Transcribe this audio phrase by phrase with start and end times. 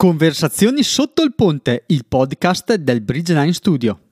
[0.00, 4.02] Conversazioni sotto il ponte, il podcast del Bridgeline Studio.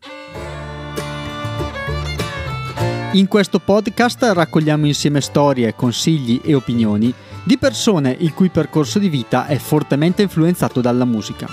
[3.13, 7.15] In questo podcast raccogliamo insieme storie, consigli e opinioni
[7.45, 11.47] di persone il cui percorso di vita è fortemente influenzato dalla musica.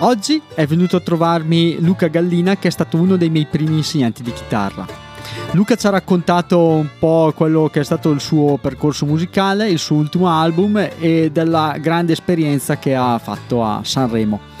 [0.00, 4.22] Oggi è venuto a trovarmi Luca Gallina che è stato uno dei miei primi insegnanti
[4.22, 5.05] di chitarra.
[5.52, 9.78] Luca ci ha raccontato un po' quello che è stato il suo percorso musicale, il
[9.78, 14.54] suo ultimo album e della grande esperienza che ha fatto a Sanremo.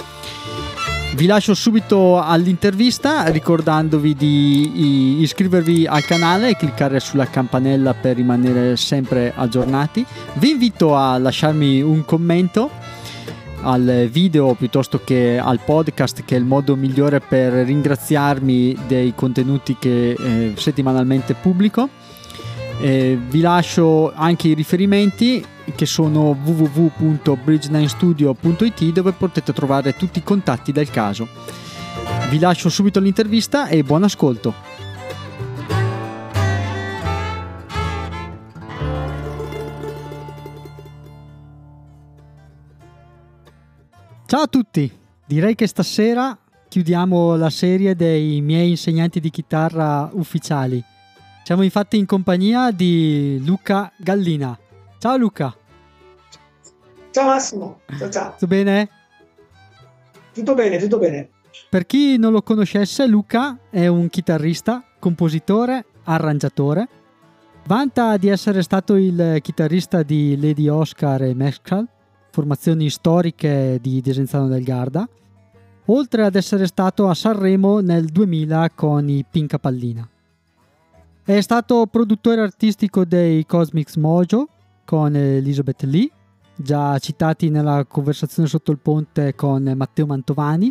[1.14, 8.76] Vi lascio subito all'intervista ricordandovi di iscrivervi al canale e cliccare sulla campanella per rimanere
[8.76, 10.04] sempre aggiornati.
[10.34, 12.70] Vi invito a lasciarmi un commento
[13.66, 19.76] al video piuttosto che al podcast che è il modo migliore per ringraziarmi dei contenuti
[19.78, 21.88] che eh, settimanalmente pubblico.
[22.80, 30.70] Eh, vi lascio anche i riferimenti che sono www.bridge9studio.it dove potete trovare tutti i contatti
[30.70, 31.26] del caso.
[32.30, 34.75] Vi lascio subito l'intervista e buon ascolto.
[44.28, 44.90] Ciao a tutti,
[45.24, 46.36] direi che stasera
[46.68, 50.82] chiudiamo la serie dei miei insegnanti di chitarra ufficiali.
[51.44, 54.58] Siamo infatti in compagnia di Luca Gallina.
[54.98, 55.56] Ciao Luca.
[57.12, 58.30] Ciao Massimo, ciao ciao.
[58.32, 58.88] Tutto bene?
[60.34, 61.28] Tutto bene, tutto bene.
[61.70, 66.88] Per chi non lo conoscesse, Luca è un chitarrista, compositore, arrangiatore.
[67.66, 71.86] Vanta di essere stato il chitarrista di Lady Oscar e Mescal
[72.36, 75.08] formazioni storiche di Desenzano del Garda,
[75.86, 80.06] oltre ad essere stato a Sanremo nel 2000 con i Pinca Pallina.
[81.24, 84.48] È stato produttore artistico dei Cosmics Mojo
[84.84, 86.10] con Elizabeth Lee,
[86.54, 90.70] già citati nella conversazione sotto il ponte con Matteo Mantovani.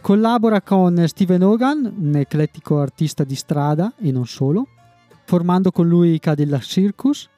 [0.00, 4.68] Collabora con Steven Hogan, un eclettico artista di strada e non solo,
[5.24, 7.28] formando con lui Cadillac Circus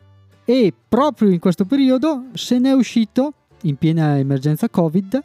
[0.44, 5.22] e proprio in questo periodo se ne è uscito in piena emergenza Covid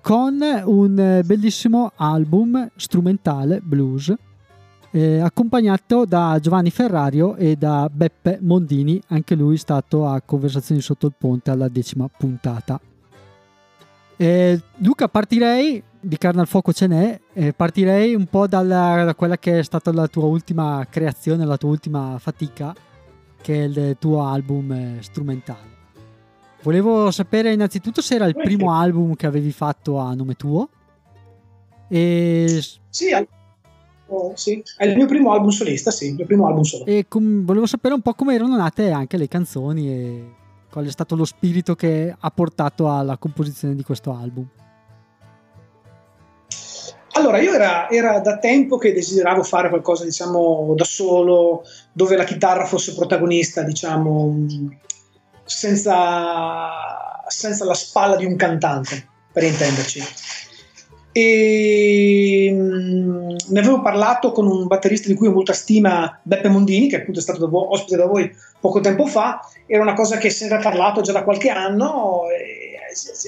[0.00, 4.14] con un bellissimo album strumentale blues
[4.96, 11.06] eh, accompagnato da Giovanni Ferrario e da Beppe Mondini, anche lui stato a Conversazioni sotto
[11.06, 12.80] il ponte alla decima puntata.
[14.16, 19.14] Eh, Luca, partirei, di carne al fuoco ce n'è, eh, partirei un po' dalla, da
[19.14, 22.74] quella che è stata la tua ultima creazione, la tua ultima fatica
[23.46, 25.74] che è il tuo album strumentale.
[26.64, 30.68] Volevo sapere innanzitutto se era il primo album che avevi fatto a nome tuo.
[31.86, 32.60] E...
[32.88, 33.04] Sì,
[34.08, 36.86] oh, sì, è il mio primo album solista, sì, il mio primo album solo.
[36.86, 40.34] E com- volevo sapere un po' come erano nate anche le canzoni e
[40.68, 44.48] qual è stato lo spirito che ha portato alla composizione di questo album.
[47.16, 52.24] Allora, io era, era, da tempo che desideravo fare qualcosa, diciamo, da solo, dove la
[52.24, 54.44] chitarra fosse protagonista, diciamo,
[55.42, 60.04] senza, senza la spalla di un cantante, per intenderci.
[61.10, 66.90] E mm, ne avevo parlato con un batterista di cui ho molta stima, Beppe Mondini,
[66.90, 69.40] che appunto è stato da vo- ospite da voi poco tempo fa.
[69.66, 72.78] Era una cosa che si era parlato già da qualche anno e,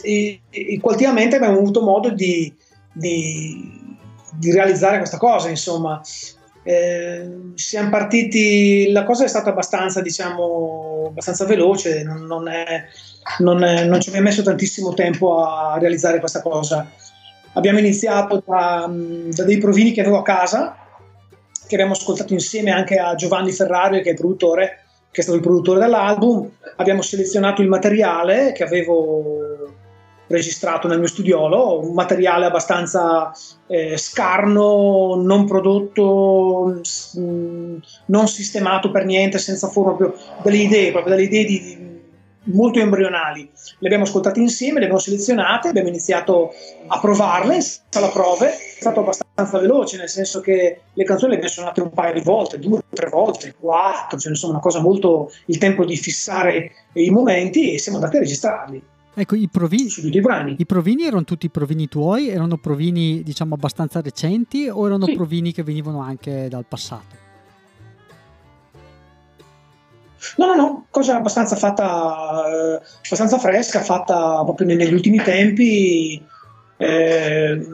[0.03, 2.55] e, e ultimamente abbiamo avuto modo di,
[2.93, 3.78] di,
[4.39, 6.01] di realizzare questa cosa, insomma.
[6.63, 12.85] Eh, siamo partiti, la cosa è stata abbastanza, diciamo, abbastanza veloce, non, non, è,
[13.39, 16.87] non, è, non ci abbiamo messo tantissimo tempo a realizzare questa cosa.
[17.55, 20.77] Abbiamo iniziato da, da, dei provini che avevo a casa,
[21.67, 25.39] che abbiamo ascoltato insieme anche a Giovanni Ferrario, che è il produttore, che è stato
[25.39, 26.51] il produttore dell'album.
[26.77, 29.58] Abbiamo selezionato il materiale che avevo
[30.29, 33.33] registrato nel mio studiolo, un materiale abbastanza
[33.67, 36.81] eh, scarno, non prodotto,
[37.15, 41.61] mh, mm, non sistemato per niente, senza forma, proprio delle idee, proprio delle idee di,
[41.61, 41.89] di,
[42.53, 43.51] molto embrionali.
[43.79, 46.53] Le abbiamo ascoltate insieme, le abbiamo selezionate, abbiamo iniziato
[46.87, 47.59] a provarle,
[47.93, 51.91] alla prove, è stato abbastanza veloce, nel senso che le canzoni le abbiamo suonate un
[51.91, 55.97] paio di volte, due, tre volte, quattro, cioè insomma una cosa molto il tempo di
[55.97, 58.83] fissare i momenti e siamo andati a registrarli.
[59.21, 59.91] Ecco, i provini,
[60.59, 62.29] i provini erano tutti provini tuoi?
[62.29, 65.15] Erano provini, diciamo, abbastanza recenti o erano sì.
[65.15, 67.17] provini che venivano anche dal passato?
[70.37, 76.25] No, no, no, cosa abbastanza fatta, eh, abbastanza fresca, fatta proprio negli ultimi tempi.
[76.77, 77.67] Eh,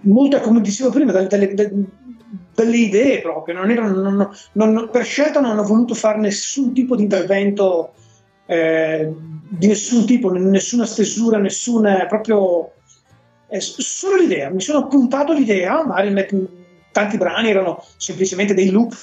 [0.00, 1.72] molte, come dicevo prima, delle, delle,
[2.54, 3.54] delle idee proprio.
[3.54, 7.94] Non erano, non, non, per scelta non ho voluto fare nessun tipo di intervento
[8.46, 9.12] eh,
[9.48, 12.72] di nessun tipo, nessuna stesura, nessuna proprio
[13.46, 14.50] è solo l'idea.
[14.50, 16.48] Mi sono appuntato l'idea, magari
[16.90, 18.94] tanti brani erano semplicemente dei loop,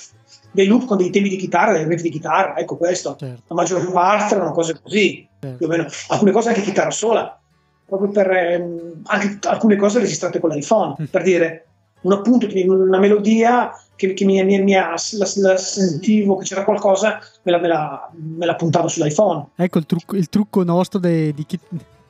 [0.52, 3.16] dei loop con dei temi di chitarra, dei riff di chitarra, ecco questo.
[3.18, 3.44] Certo.
[3.48, 5.58] La maggior parte erano cose così, certo.
[5.58, 5.88] più o meno.
[6.10, 7.40] Alcune cose anche chitarra sola,
[7.86, 11.06] proprio per ehm, anche alcune cose registrate con l'iPhone, mm.
[11.06, 11.66] per dire
[12.02, 17.20] un appunto, una melodia che, che mi, mi, mi la, la, sentivo che c'era qualcosa,
[17.44, 19.50] me la, me la, me la puntavo sull'iPhone.
[19.56, 21.60] Ecco il trucco, il trucco nostro de, di chi,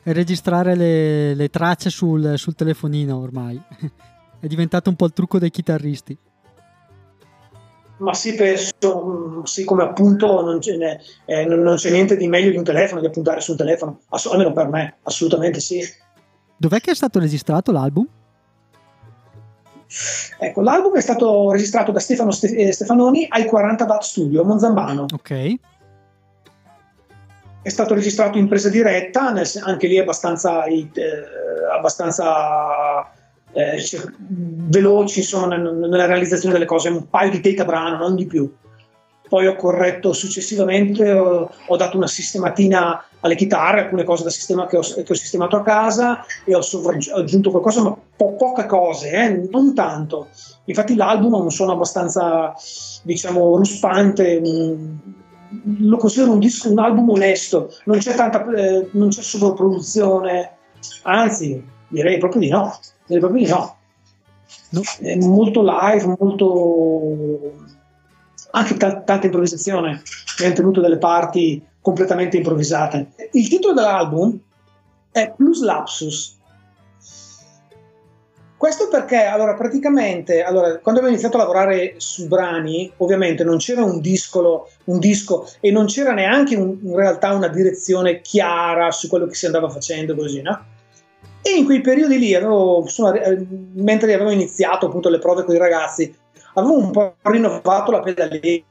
[0.03, 3.61] registrare le, le tracce sul, sul, telefonino ormai.
[4.39, 6.17] È diventato un po' il trucco dei chitarristi.
[7.97, 10.75] Ma sì, penso, mm, sì, come appunto non c'è,
[11.25, 14.25] eh, non c'è, niente di meglio di un telefono, di appuntare su un telefono, Ass-
[14.25, 15.79] almeno per me, assolutamente sì.
[16.57, 18.07] Dov'è che è stato registrato l'album?
[20.39, 25.05] Ecco, l'album è stato registrato da Stefano eh, Stefanoni ai 40 Watt Studio, a Monzambano.
[25.13, 25.55] Ok.
[27.61, 30.89] È stato registrato in presa diretta, nel, anche lì abbastanza, eh,
[31.71, 33.11] abbastanza
[33.53, 33.83] eh,
[34.27, 38.51] veloci insomma, nella realizzazione delle cose, un paio di take a brano, non di più.
[39.27, 44.65] Poi ho corretto successivamente, ho, ho dato una sistematina alle chitarre, alcune cose da sistema
[44.65, 46.62] che ho, che ho sistemato a casa e ho,
[47.15, 50.27] aggiunto qualcosa, ma po- poche cose, eh, non tanto.
[50.65, 52.53] Infatti l'album ha un suono abbastanza,
[53.03, 54.97] diciamo, ruspante, un,
[55.79, 60.57] lo considero un, disco, un album onesto, non c'è tanta, eh, non c'è sovrapproduzione,
[61.03, 63.77] anzi direi proprio di no, direi proprio di no.
[64.69, 64.81] no.
[65.00, 67.53] È molto live, molto
[68.51, 70.01] anche t- tanta improvvisazione,
[70.35, 73.11] abbiamo tenuto delle parti completamente improvvisate.
[73.31, 74.39] Il titolo dell'album
[75.11, 76.39] è Plus Lapsus.
[78.61, 83.83] Questo perché, allora, praticamente, allora, quando abbiamo iniziato a lavorare su brani, ovviamente non c'era
[83.83, 89.07] un, discolo, un disco e non c'era neanche un, in realtà una direzione chiara su
[89.09, 90.63] quello che si andava facendo, così, no?
[91.41, 93.43] E in quei periodi lì, avevo, insomma, eh,
[93.73, 96.15] mentre avevo iniziato appunto le prove con i ragazzi,
[96.53, 98.63] avevo un po' rinnovato la pedaliera,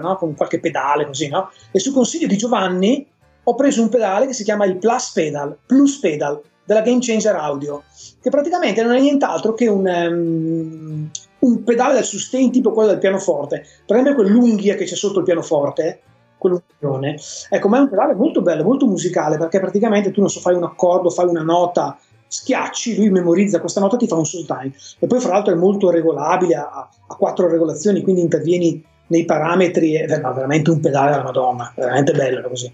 [0.00, 0.16] no?
[0.16, 1.50] con qualche pedale così, no?
[1.70, 3.06] E su consiglio di Giovanni
[3.44, 7.36] ho preso un pedale che si chiama il Plus Pedal, Plus Pedal della Game Changer
[7.36, 7.82] Audio,
[8.20, 11.10] che praticamente non è nient'altro che un, um,
[11.40, 13.66] un pedale del sustain tipo quello del pianoforte.
[13.86, 16.00] Prende quell'unghia che c'è sotto il pianoforte,
[16.38, 17.18] quell'unione.
[17.50, 20.54] Ecco, ma è un pedale molto bello, molto musicale, perché praticamente tu non so, fai
[20.54, 24.72] un accordo, fai una nota, schiacci, lui memorizza questa nota, ti fa un sultane.
[24.98, 29.94] E poi, fra l'altro, è molto regolabile, ha, ha quattro regolazioni, quindi intervieni nei parametri,
[29.94, 32.70] è veramente un pedale della Madonna, veramente bello così.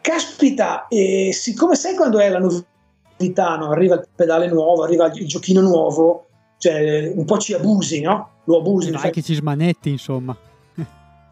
[0.00, 3.70] Caspita, e siccome sai quando è la novità, no?
[3.70, 6.26] arriva il pedale nuovo, arriva il giochino nuovo,
[6.58, 8.30] cioè un po' ci abusi, no?
[8.44, 8.90] Lo abusi.
[8.90, 10.36] Anche che ci smanetti, insomma.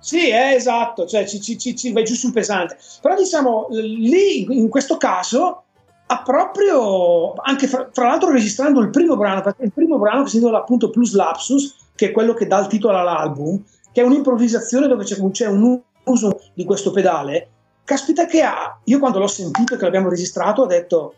[0.06, 2.76] Sì, eh, esatto, cioè ci, ci, ci, vai giù sul pesante.
[3.00, 5.64] Però diciamo, lì in questo caso
[6.06, 10.28] ha proprio, anche fra, fra, l'altro registrando il primo brano, perché il primo brano che
[10.28, 13.60] si intitola appunto Plus Lapsus, che è quello che dà il titolo all'album,
[13.96, 17.48] che è un'improvvisazione dove c'è, c'è un uso di questo pedale,
[17.82, 21.14] caspita che ha, io quando l'ho sentito e che l'abbiamo registrato ho detto,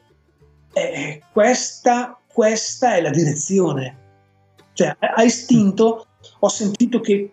[0.75, 3.97] eh, questa, questa è la direzione.
[4.75, 6.07] Cioè, a istinto
[6.39, 7.33] ho sentito che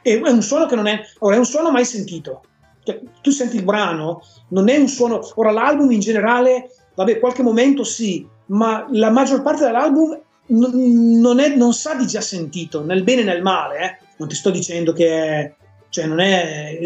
[0.00, 2.44] è un suono che non è, ora è un suono mai sentito.
[2.82, 7.42] Cioè, tu senti il brano, non è un suono, ora l'album in generale, vabbè, qualche
[7.42, 12.82] momento sì, ma la maggior parte dell'album non, non, è, non sa di già sentito,
[12.82, 15.54] nel bene e nel male, eh non ti sto dicendo che è,
[15.88, 16.78] cioè non, è,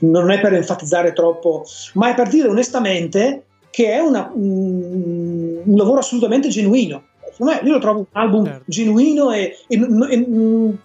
[0.00, 5.76] non è per enfatizzare troppo, ma è per dire onestamente che è una, un, un,
[5.76, 7.04] lavoro assolutamente genuino.
[7.38, 8.64] Io lo trovo un album certo.
[8.66, 10.78] genuino e, e, e,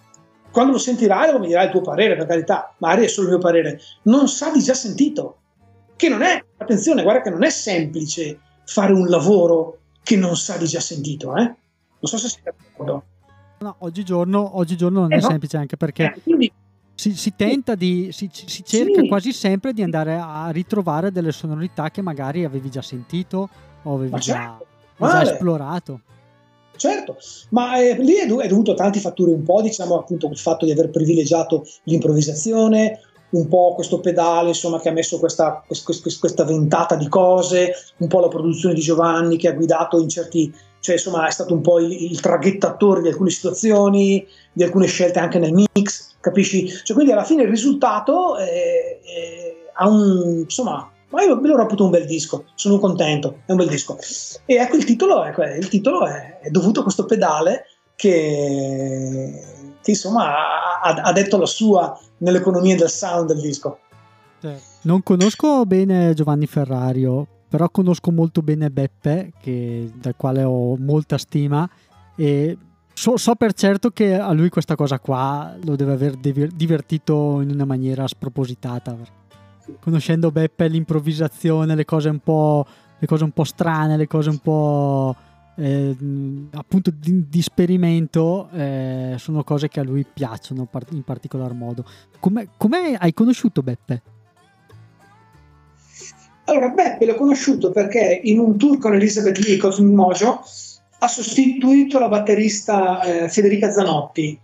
[0.50, 3.42] quando lo sentirai mi dirai il tuo parere, per carità, magari è solo il mio
[3.42, 3.80] parere.
[4.02, 5.38] Non sa di già sentito.
[5.96, 10.56] Che non è, attenzione, guarda che non è semplice fare un lavoro che non sa
[10.56, 11.44] di già sentito, eh?
[11.44, 11.56] Non
[12.00, 13.04] so se sei d'accordo.
[13.62, 15.28] No, oggigiorno, oggigiorno non eh è no.
[15.28, 16.52] semplice anche perché eh, quindi,
[16.94, 19.08] si, si, tenta di, si, si cerca sì.
[19.08, 23.48] quasi sempre di andare a ritrovare delle sonorità che magari avevi già sentito
[23.82, 24.66] o avevi già, certo.
[24.98, 26.00] già esplorato.
[26.74, 27.16] Certo,
[27.50, 30.64] ma eh, lì è, è, dovuto a tanti fattori, un po' diciamo appunto il fatto
[30.64, 32.98] di aver privilegiato l'improvvisazione,
[33.30, 38.08] un po' questo pedale insomma che ha messo questa, questa, questa ventata di cose, un
[38.08, 40.52] po' la produzione di Giovanni che ha guidato in certi
[40.82, 45.20] cioè insomma è stato un po' il, il traghettatore di alcune situazioni, di alcune scelte
[45.20, 46.66] anche nel mix, capisci?
[46.68, 51.56] Cioè, quindi alla fine il risultato è, è, ha un, insomma, ma io me lo
[51.56, 53.96] reputo un bel disco, sono contento, è un bel disco.
[54.44, 59.40] E ecco il titolo, ecco, il titolo è, è dovuto a questo pedale che,
[59.80, 63.78] che insomma ha, ha detto la sua nell'economia del sound del disco.
[64.82, 71.18] Non conosco bene Giovanni Ferrario, però conosco molto bene Beppe, che, dal quale ho molta
[71.18, 71.68] stima
[72.16, 72.56] e
[72.94, 77.50] so, so, per certo che a lui questa cosa qua lo deve aver divertito in
[77.50, 78.96] una maniera spropositata.
[79.80, 82.64] Conoscendo Beppe, l'improvvisazione, le cose un po',
[83.04, 85.14] cose un po strane, le cose un po'
[85.56, 85.94] eh,
[86.52, 91.84] appunto di, di esperimento eh, sono cose che a lui piacciono in particolar modo.
[92.18, 94.02] Come hai conosciuto Beppe?
[96.44, 100.42] Allora, Beppe l'ho conosciuto perché in un tour con Elizabeth Lee e Cosmo Mojo
[100.98, 104.38] ha sostituito la batterista eh, Federica Zanotti.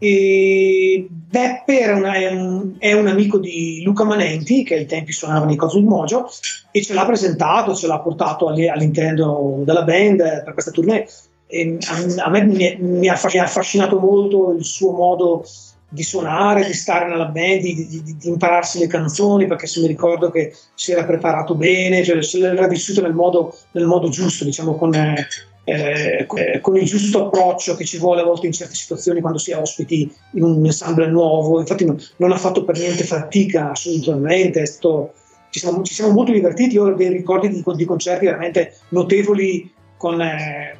[0.00, 5.44] E Beppe una, è, un, è, un, amico di Luca Manenti, che ai tempi suonava
[5.44, 6.28] nei Cosmo Mojo,
[6.70, 11.06] e ce l'ha presentato, ce l'ha portato all'interno della band per questa tournée.
[11.46, 15.44] E a, a me mi, mi ha affascinato molto il suo modo
[15.88, 19.86] di suonare, di stare nella band, di, di, di, impararsi le canzoni, perché se mi
[19.86, 24.44] ricordo che si era preparato bene, cioè se l'era vissuto nel modo, nel modo giusto,
[24.44, 25.26] diciamo con, eh,
[25.64, 26.26] eh,
[26.60, 29.56] con, il giusto approccio che ci vuole a volte in certe situazioni quando si è
[29.56, 31.58] ospiti in un ensemble nuovo.
[31.58, 35.14] Infatti non, non ha fatto per niente fatica, assolutamente, stato,
[35.48, 39.72] ci, siamo, ci, siamo, molto divertiti, io ho dei ricordi di, di concerti veramente notevoli
[39.96, 40.20] con...
[40.20, 40.76] Eh,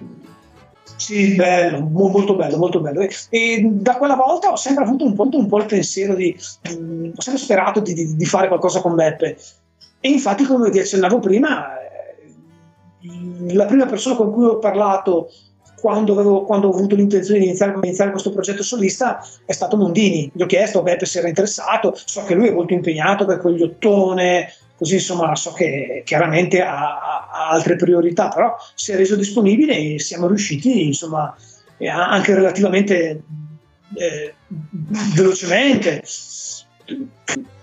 [0.99, 3.07] sì, bello, molto bello, molto bello.
[3.31, 6.37] E, da quella volta ho sempre avuto un po', un po il pensiero di,
[6.71, 9.37] um, ho sempre sperato di, di, di, fare qualcosa con Beppe.
[10.01, 15.31] E infatti, come vi accennavo prima, eh, la prima persona con cui ho parlato
[15.81, 20.29] quando, avevo, quando ho avuto l'intenzione di iniziare, iniziare, questo progetto solista è stato Mondini.
[20.35, 23.39] Gli ho chiesto a Beppe se era interessato, so che lui è molto impegnato per
[23.39, 29.77] quell'ottone, così insomma so che chiaramente ha, ha, altre priorità, però si è reso disponibile
[29.77, 31.37] e siamo riusciti insomma
[31.91, 33.23] anche relativamente
[33.95, 34.35] eh,
[35.15, 36.05] velocemente.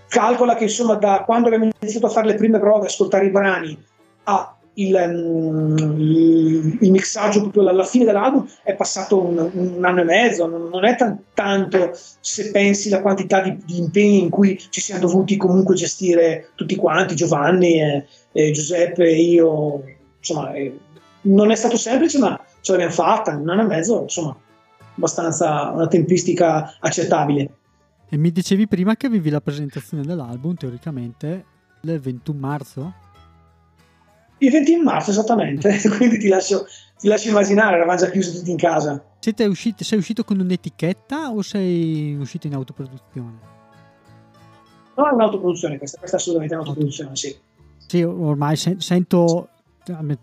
[0.09, 3.85] Calcola che insomma da quando abbiamo iniziato a fare le prime prove, ascoltare i brani
[4.23, 10.03] a il, um, il, mixaggio proprio alla fine dell'album è passato un, un anno e
[10.03, 14.81] mezzo, non, è t- tanto se pensi la quantità di, di, impegni in cui ci
[14.81, 19.83] siamo dovuti comunque gestire tutti quanti, Giovanni, e, e Giuseppe, io,
[20.17, 20.77] insomma, eh,
[21.21, 24.35] non è stato semplice, ma ce l'abbiamo fatta, un anno e mezzo, insomma,
[24.95, 27.49] abbastanza una tempistica accettabile.
[28.09, 31.45] E mi dicevi prima che avevi la presentazione dell'album, teoricamente,
[31.81, 32.93] il 21 marzo?
[34.39, 36.65] Il 20 marzo, esattamente, quindi ti lascio,
[36.97, 39.03] ti lascio immaginare, eravamo già chiusi tutti in casa.
[39.47, 43.53] Usciti, sei uscito con un'etichetta o sei uscito in autoproduzione?
[44.95, 47.35] No, è un'autoproduzione questa, questa è assolutamente un'autoproduzione, sì.
[47.87, 49.49] Sì, ormai se- sento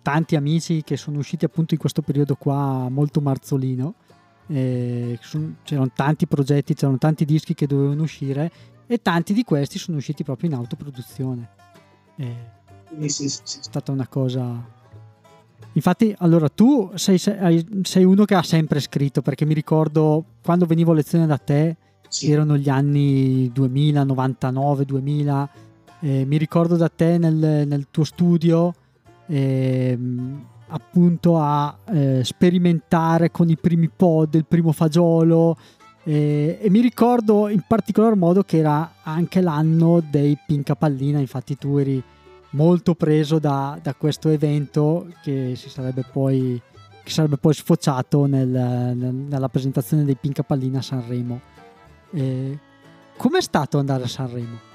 [0.03, 3.95] tanti amici che sono usciti appunto in questo periodo qua molto marzolino.
[4.49, 5.19] Eh,
[5.63, 8.51] c'erano tanti progetti, c'erano tanti dischi che dovevano uscire
[8.87, 11.49] e tanti di questi sono usciti proprio in autoproduzione.
[12.17, 12.61] Eh,
[13.01, 13.59] sì, sì, sì.
[13.59, 14.81] È stata una cosa...
[15.75, 20.93] Infatti, allora tu sei, sei, uno che ha sempre scritto, perché mi ricordo quando venivo
[20.93, 21.77] a lezione da te,
[22.09, 22.31] sì.
[22.31, 25.49] erano gli anni 2000, 99, 2000,
[26.01, 28.75] eh, mi ricordo da te nel, nel tuo studio
[29.27, 29.99] eh,
[30.69, 35.57] appunto a eh, sperimentare con i primi pod, il primo fagiolo,
[36.05, 41.57] e, e, mi ricordo in particolar modo che era anche l'anno dei Pinca Pallina, infatti
[41.57, 42.03] tu eri
[42.53, 46.61] molto preso da, da questo evento che si sarebbe poi,
[47.05, 51.41] sarebbe poi sfociato nel, nel, nella presentazione dei Pinca Pallina a Sanremo.
[52.15, 52.59] Eh,
[53.17, 54.71] com'è stato andare a Sanremo?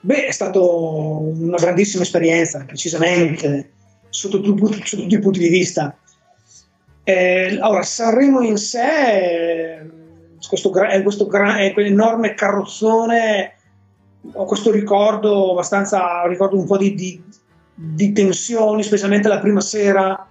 [0.00, 3.72] Beh, è stata una grandissima esperienza, precisamente,
[4.08, 5.96] sotto, tutti, sotto tutti i punti di vista.
[7.02, 9.84] Eh, allora, Sanremo in sé
[10.48, 13.55] questo, è questo, è quell'enorme carrozzone
[14.32, 17.22] ho questo ricordo abbastanza, ricordo un po' di, di,
[17.74, 20.28] di tensioni, specialmente la prima sera.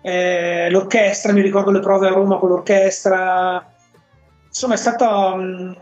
[0.00, 3.64] Eh, l'orchestra, mi ricordo le prove a Roma con l'orchestra.
[4.48, 5.76] Insomma, è stata um,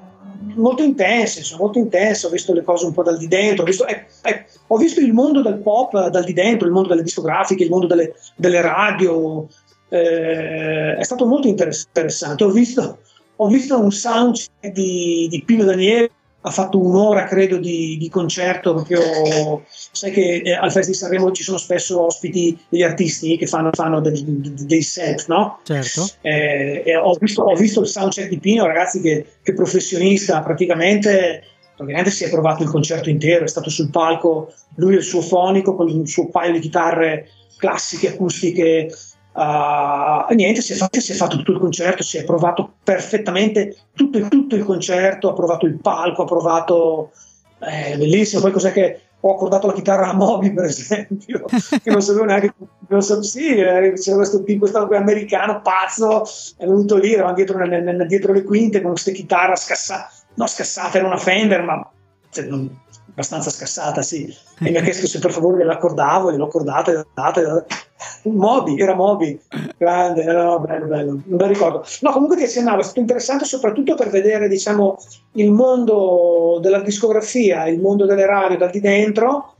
[0.54, 2.26] molto intensa, insomma, molto intensa.
[2.26, 3.62] Ho visto le cose un po' dal di dentro.
[3.62, 6.88] Ho visto, eh, eh, ho visto il mondo del pop dal di dentro, il mondo
[6.88, 9.48] delle discografiche, il mondo delle, delle radio.
[9.88, 12.44] Eh, è stato molto interessante.
[12.44, 12.98] Ho visto,
[13.36, 16.10] ho visto un soundcheck di, di Pino Daniele
[16.42, 21.32] ha fatto un'ora credo di, di, concerto proprio sai che eh, al Festival di Sanremo
[21.32, 25.61] ci sono spesso ospiti degli artisti che fanno, fanno dei, dei, set no?
[25.64, 31.42] certo eh, ho, visto, ho, visto, il soundcheck di Pino ragazzi che, che professionista praticamente
[31.76, 35.20] praticamente si è provato il concerto intero è stato sul palco lui e il suo
[35.20, 37.28] fonico con il suo paio di chitarre
[37.59, 38.90] classiche acustiche
[39.32, 43.76] Uh, niente, si è, fatto, si è, fatto, tutto il concerto, si è provato perfettamente
[43.94, 47.12] tutto, tutto il concerto, ha provato il palco, ha provato
[47.60, 48.42] eh, bellissimo.
[48.42, 52.54] Poi cos'è che ho accordato la chitarra a Moby, per esempio, che non sapevo neanche.
[52.88, 56.25] Non so, sì, eh, c'era questo questo americano pazzo,
[56.56, 61.06] è venuto lì, eravamo dietro, dietro le quinte con queste chitarre scassate, no scassate, era
[61.06, 61.88] una Fender, ma
[62.30, 62.68] cioè, non,
[63.10, 64.34] abbastanza scassata, sì.
[64.60, 67.64] E mi ha chiesto se per favore l'accordavo, gliel'ho accordata, data,
[68.25, 69.38] Moby, era Moby,
[69.76, 71.85] grande, no, bello, bello, un bel ricordo.
[72.00, 74.97] No, comunque ti accennavo, è stato interessante soprattutto per vedere, diciamo,
[75.33, 79.54] il mondo della discografia, il mondo delle radio da di dentro.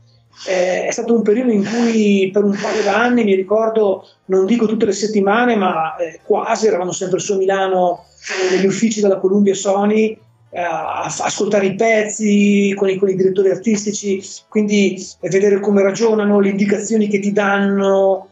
[0.47, 4.65] Eh, è stato un periodo in cui per un paio d'anni, mi ricordo, non dico
[4.65, 8.05] tutte le settimane, ma eh, quasi eravamo sempre su Milano
[8.51, 10.17] negli uffici della Columbia Sony
[10.53, 16.49] eh, ascoltare i pezzi con i, con i, direttori artistici, quindi vedere come ragionano, le
[16.49, 18.27] indicazioni che ti danno.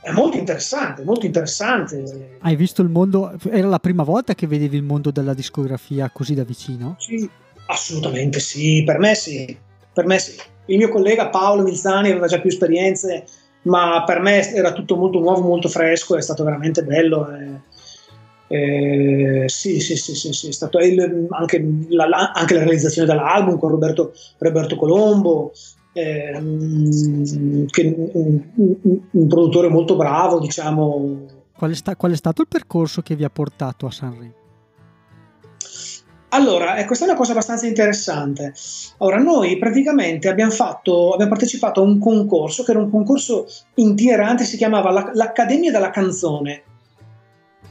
[0.00, 2.38] È molto interessante, molto interessante.
[2.40, 3.36] Hai visto il mondo?
[3.50, 6.96] Era la prima volta che vedevi il mondo della discografia così da vicino?
[6.98, 7.28] Sì,
[7.66, 9.56] assolutamente sì, per me sì,
[9.92, 10.36] per me sì.
[10.66, 13.24] Il mio collega Paolo Mizzani aveva già più esperienze,
[13.62, 17.28] ma per me era tutto molto nuovo, molto fresco, è stato veramente bello.
[17.30, 17.76] Eh
[18.48, 23.58] eh, sì, sì, sì, sì, sì, è stato il, anche, la, anche, la, realizzazione dell'album
[23.58, 25.52] con Roberto, Roberto Colombo,
[25.98, 27.66] eh, un,
[28.12, 31.26] un, un, produttore molto bravo, diciamo.
[31.56, 34.32] Qual è, sta, qual è, stato il percorso che vi ha portato a Sanremo?
[36.30, 38.52] Allora, eh, questa è una cosa abbastanza interessante.
[38.98, 44.44] Ora, noi praticamente abbiamo, fatto, abbiamo partecipato a un concorso che era un concorso itinerante,
[44.44, 46.62] si chiamava l'Accademia della Canzone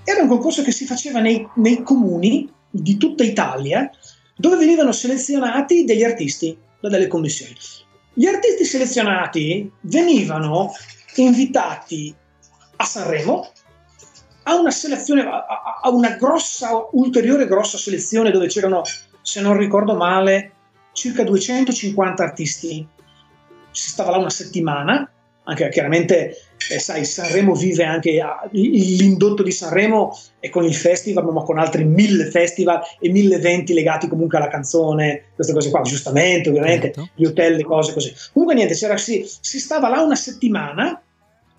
[0.09, 3.91] era un concorso che si faceva nei, nei comuni di tutta Italia
[4.37, 7.53] dove venivano selezionati degli artisti da delle commissioni.
[8.17, 10.73] Gli artisti selezionati venivano
[11.17, 12.11] invitati
[12.77, 13.51] a Sanremo
[14.41, 18.81] a una selezione, a una grossa, ulteriore grossa selezione dove c'erano,
[19.21, 20.53] se non ricordo male,
[20.93, 22.87] circa 250 artisti.
[23.69, 25.07] Si stava là una settimana,
[25.43, 28.19] anche chiaramente eh, sai, Sanremo vive anche
[28.51, 33.73] l'indotto di Sanremo e con il festival, ma con altri mille festival e mille eventi
[33.73, 37.09] legati comunque alla canzone, queste cose qua, giustamente, ovviamente, certo.
[37.15, 38.13] gli hotel, le cose così.
[38.33, 41.01] Comunque niente, si, si stava là una settimana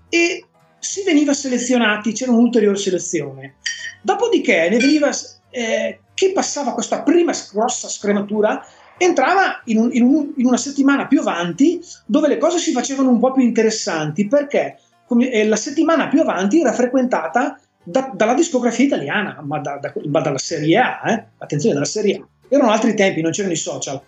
[0.09, 0.45] e
[0.79, 3.57] si veniva selezionati, c'era un'ulteriore selezione.
[4.03, 5.11] Dopodiché ne veniva,
[5.51, 8.65] eh, chi passava questa prima grossa scrematura
[8.99, 13.11] entrava in, un, in, un, in, una settimana più avanti dove le cose si facevano
[13.11, 18.35] un po' più interessanti perché come, eh, la settimana più avanti era frequentata da, dalla
[18.35, 21.25] discografia italiana, ma, da, da, ma, dalla Serie A, eh?
[21.39, 22.27] attenzione, dalla Serie A.
[22.49, 24.01] Erano altri tempi, non c'erano i social,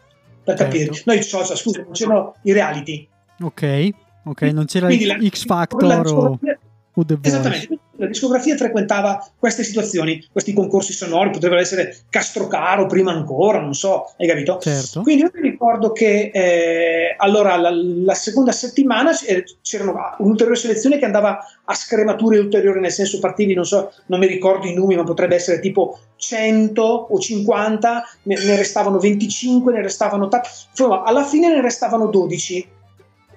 [0.44, 0.62] per certo.
[0.62, 1.02] capire.
[1.06, 3.08] No, i social, scusa, non c'erano i reality.
[3.40, 3.88] Ok,
[4.24, 6.38] ok, non c'era Quindi la, X Factor o,
[6.92, 7.28] o The Voice.
[7.28, 13.74] Esattamente, la discografia frequentava queste situazioni, questi concorsi sonori, potrebbero essere Castrocaro prima ancora, non
[13.74, 14.58] so, hai capito?
[14.58, 15.02] Certo.
[15.02, 19.10] Quindi io mi ricordo che eh, allora la, la, seconda settimana
[19.60, 24.26] c'era un'ulteriore selezione che andava a scremature ulteriori, nel senso partivi, non so, non mi
[24.26, 29.82] ricordo i numeri, ma potrebbe essere tipo 100 o 50, ne, ne restavano 25, ne
[29.82, 32.78] restavano t- insomma, alla fine ne restavano 12.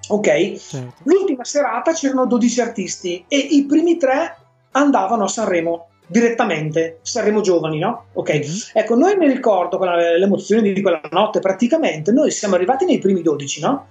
[0.08, 0.28] Ok?
[0.28, 0.94] Certo.
[1.04, 4.38] L'ultima serata c'erano 12 artisti e i primi tre
[4.74, 8.06] andavano a Sanremo direttamente, Sanremo Giovani, no?
[8.14, 8.34] Ok.
[8.34, 8.56] Mm-hmm.
[8.74, 13.22] Ecco, noi mi ricordo quella, l'emozione di quella notte, praticamente noi siamo arrivati nei primi
[13.22, 13.88] 12, no?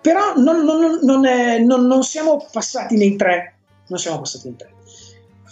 [0.00, 3.54] Però non, non, non, è, non, siamo passati nei tre,
[3.88, 4.72] non siamo passati nei tre.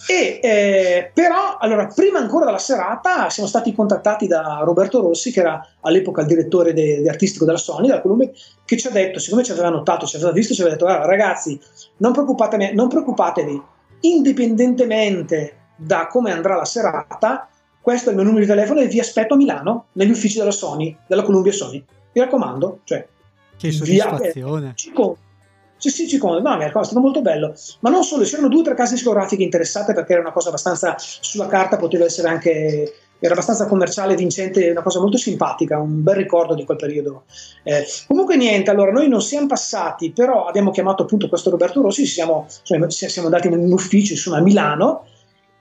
[0.07, 5.41] E, eh, però, allora, prima ancora della serata siamo stati contattati da Roberto Rossi, che
[5.41, 8.29] era all'epoca il direttore de, de artistico della Sony, della Columbia,
[8.65, 11.07] che ci ha detto, siccome ci aveva notato, ci aveva visto, ci aveva detto, ah,
[11.07, 11.59] ragazzi,
[11.99, 13.63] non preoccupatevi, non preoccupatevi
[14.03, 17.49] indipendentemente da come andrà la serata,
[17.81, 20.53] questo è il mio numero di telefono e vi aspetto a Milano, negli uffici della
[20.53, 21.85] Sony, della Columbia Sony.
[22.12, 23.07] Mi raccomando, cioè,
[23.57, 24.75] che soddisfazione.
[24.77, 25.15] Via,
[25.83, 27.55] sì, sì, ci con- no, è stato molto bello.
[27.81, 30.95] Ma non solo, c'erano due o tre case discografiche interessate perché era una cosa abbastanza
[30.97, 32.95] sulla carta, poteva essere anche
[33.27, 37.25] era abbastanza commerciale, vincente, una cosa molto simpatica, un bel ricordo di quel periodo.
[37.63, 42.05] Eh, comunque niente, allora noi non siamo passati, però abbiamo chiamato appunto questo Roberto Rossi,
[42.05, 45.07] siamo, cioè, siamo andati in un ufficio insomma, a Milano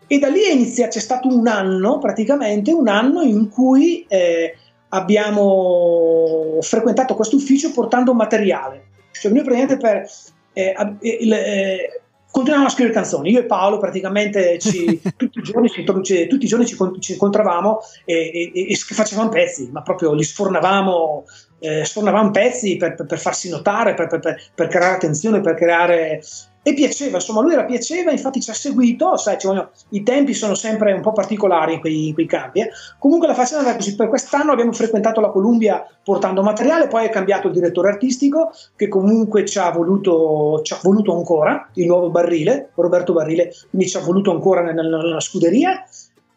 [0.07, 4.55] e da lì è iniziato, c'è stato un anno praticamente, un anno in cui eh,
[4.89, 8.85] abbiamo frequentato questo ufficio portando materiale.
[9.11, 10.09] Cioè noi praticamente per...
[10.53, 13.29] Eh, il, eh, continuavamo a scrivere canzoni.
[13.29, 17.79] Io e Paolo praticamente ci, tutti i giorni, ci, tutti i giorni ci, ci incontravamo
[18.05, 21.25] e, e, e, facevamo pezzi, ma proprio li sfornavamo,
[21.59, 24.07] eh, sfornavamo pezzi per, per, per farsi notare, per,
[24.55, 26.21] per, creare attenzione, per creare
[26.63, 30.53] e piaceva, insomma, lui era piaceva, infatti ci ha seguito, sai, vogliono, i tempi sono
[30.53, 32.59] sempre un po' particolari in quei, in quei campi.
[32.59, 32.69] Eh.
[32.99, 37.09] Comunque la faccenda era così, per quest'anno abbiamo frequentato la Columbia portando materiale, poi è
[37.09, 42.11] cambiato il direttore artistico che comunque ci ha voluto, ci ha voluto ancora, il nuovo
[42.11, 45.83] Barrile, Roberto Barrile, quindi ci ha voluto ancora nella, nella scuderia.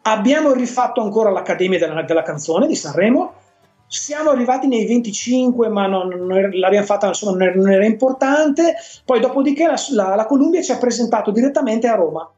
[0.07, 3.33] Abbiamo rifatto ancora l'Accademia della, della canzone di Sanremo,
[3.87, 8.75] siamo arrivati nei 25, ma non, non l'abbiamo fatta, insomma, non era, non era, importante.
[9.03, 12.29] Poi, dopodiché, la, la, la, Columbia ci ha presentato direttamente a Roma.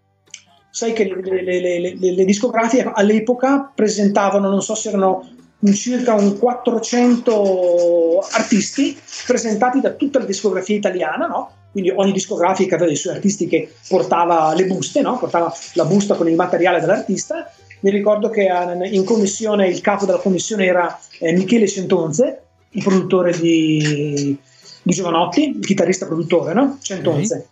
[0.70, 5.28] Sai che le, le, le, le discografiche all'epoca presentavano, non so se erano
[5.74, 11.52] circa un 400 artisti presentati da tutta la discografia italiana, no?
[11.72, 15.18] quindi ogni discografica aveva i suoi artisti che portava le buste, no?
[15.18, 18.48] portava la busta con il materiale dell'artista mi ricordo che
[18.92, 24.38] in commissione il capo della commissione era eh, Michele Centonze, il produttore di,
[24.82, 26.78] di Giovanotti, il chitarrista produttore, no?
[26.82, 27.50] Centonze.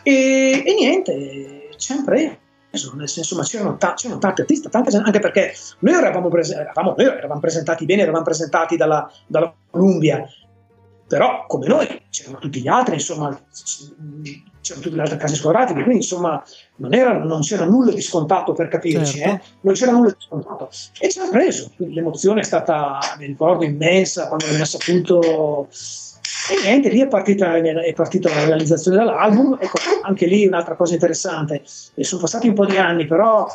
[0.00, 0.14] Okay.
[0.14, 2.38] E, e, niente, sempre
[2.96, 6.94] nel senso, ma c'erano, ta- c'erano tanti artisti, tante anche perché noi eravamo, prese- eravamo,
[6.96, 10.26] noi eravamo, presentati bene, eravamo presentati dalla, dalla Columbia,
[11.06, 13.38] però come noi c'erano tutti gli altri, insomma,
[14.64, 16.42] c'erano tutte le altre case discografiche, quindi insomma
[16.76, 19.34] non, era, non, c'era nulla di scontato per capirci, certo.
[19.34, 19.48] eh?
[19.60, 20.70] non c'era nulla di scontato.
[20.98, 25.68] E ci ha preso, quindi l'emozione è stata, mi ricordo, immensa quando abbiamo saputo...
[26.50, 30.92] E niente, lì è partita, è partita la realizzazione dell'album, ecco, anche lì un'altra cosa
[30.92, 31.62] interessante,
[31.94, 33.46] e sono passati un po' di anni, però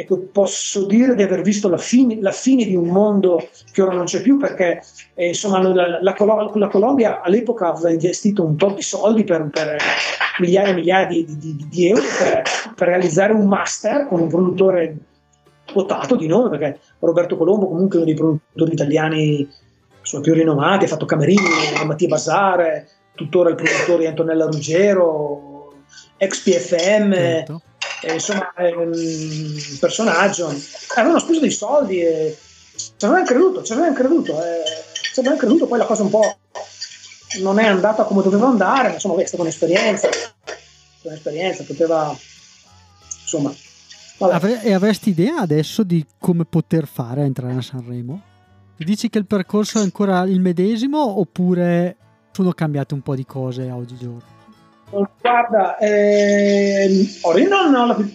[0.00, 3.96] ecco, posso dire di aver visto la fine, la fine, di un mondo che ora
[3.96, 4.80] non c'è più perché
[5.14, 9.76] eh, insomma, la, la, la, Colombia all'epoca aveva investito un po' di soldi per, per
[10.38, 12.42] migliaia e migliaia di, di, di euro per,
[12.76, 14.96] per, realizzare un master con un produttore
[15.72, 19.48] quotato di nome perché Roberto Colombo comunque è uno dei produttori italiani
[19.98, 21.42] insomma, più rinomati, ha fatto Camerini,
[21.84, 25.72] Mattia Basare, tuttora il produttore Antonella Ruggero,
[26.18, 27.12] ex PFM.
[27.12, 27.62] Certo
[28.02, 30.54] eh, insomma un personaggio,
[30.94, 32.36] avevano speso dei soldi e
[32.74, 34.62] ci avevano creduto, ci avevano creduto, eh,
[35.12, 36.38] ci avevano creduto, poi la cosa un po'
[37.40, 40.08] non è andata come doveva andare, ma insomma è stata un'esperienza,
[41.02, 42.16] un'esperienza, poteva,
[43.22, 43.52] insomma...
[44.18, 44.62] Vabbè.
[44.64, 48.20] E avresti idea adesso di come poter fare a entrare a Sanremo?
[48.76, 51.96] Dici che il percorso è ancora il medesimo oppure
[52.32, 54.37] sono cambiate un po' di cose oggigiorno?
[54.90, 58.10] Guarda, ehm, ora io non ho la più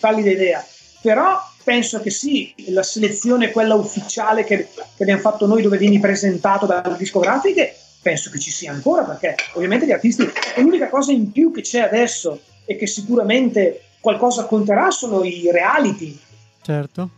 [0.00, 0.64] pallida idea,
[1.02, 5.98] però penso che sì, la selezione, quella ufficiale che, che abbiamo fatto noi, dove vieni
[5.98, 11.32] presentato dalle discografiche, penso che ci sia ancora, perché ovviamente gli artisti, l'unica cosa in
[11.32, 16.16] più che c'è adesso e che sicuramente qualcosa conterà sono i reality.
[16.62, 17.10] Certo.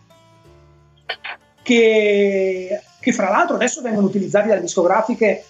[1.62, 5.44] Che, che fra l'altro adesso vengono utilizzati dalle discografiche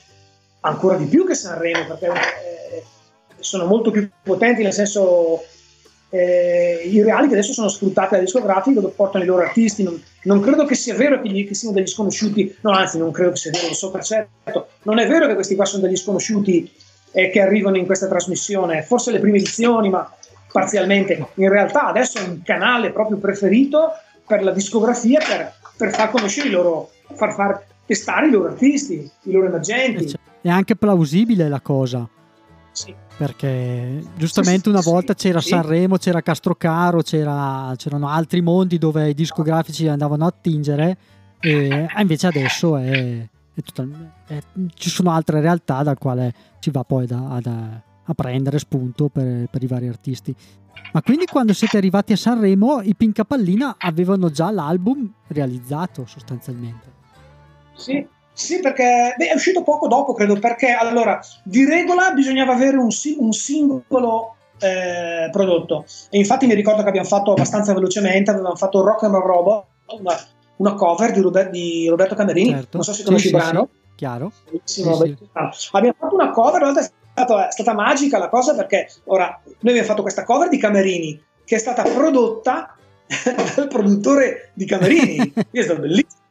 [0.60, 2.57] ancora di più che Sanremo, perché eh,
[3.48, 5.42] sono molto più potenti, nel senso
[6.10, 9.82] eh, i reality adesso sono sfruttati da discografiche dove portano i loro artisti.
[9.82, 13.10] Non, non credo che sia vero che, gli, che, siano degli sconosciuti, no, anzi, non
[13.10, 14.68] credo che sia vero, lo so per certo.
[14.82, 16.70] Non è vero che questi qua sono degli sconosciuti
[17.12, 20.10] eh, che arrivano in questa trasmissione, forse le prime edizioni, ma
[20.50, 21.28] parzialmente.
[21.34, 23.92] In realtà adesso è un canale proprio preferito
[24.26, 29.10] per la discografia per, per far conoscere i loro, far, far testare i loro artisti,
[29.22, 30.14] i loro emergenti.
[30.40, 32.08] È anche plausibile la cosa.
[32.72, 39.14] Sì perché giustamente una volta c'era Sanremo, c'era Castrocaro, c'era, c'erano altri mondi dove i
[39.14, 40.96] discografici andavano a attingere
[41.40, 44.38] e invece adesso è, è total, è,
[44.74, 49.48] ci sono altre realtà dal quale si va poi da, da, a prendere spunto per,
[49.50, 50.32] per, i vari artisti.
[50.92, 56.92] Ma quindi quando siete arrivati a Sanremo i Pinca Pallina avevano già l'album realizzato sostanzialmente?
[57.74, 58.06] Sì,
[58.38, 62.88] sì, perché beh, è uscito poco dopo, credo, perché allora di regola bisognava avere un,
[63.18, 65.84] un singolo eh, prodotto.
[66.08, 69.64] E infatti mi ricordo che abbiamo fatto abbastanza velocemente, avevamo fatto Rock and Roll Robot,
[69.98, 70.16] una,
[70.58, 72.76] una cover di, Robert, di, Roberto Camerini, certo.
[72.76, 73.68] non so se conosci sì, il brano.
[73.72, 74.32] Sì, chiaro.
[74.62, 79.72] Sì, abbiamo fatto una cover, è stata, è stata magica la cosa perché ora noi
[79.72, 82.76] abbiamo fatto questa cover di Camerini che è stata prodotta
[83.56, 85.32] dal produttore di Camerini.
[85.50, 86.26] è stato bellissimo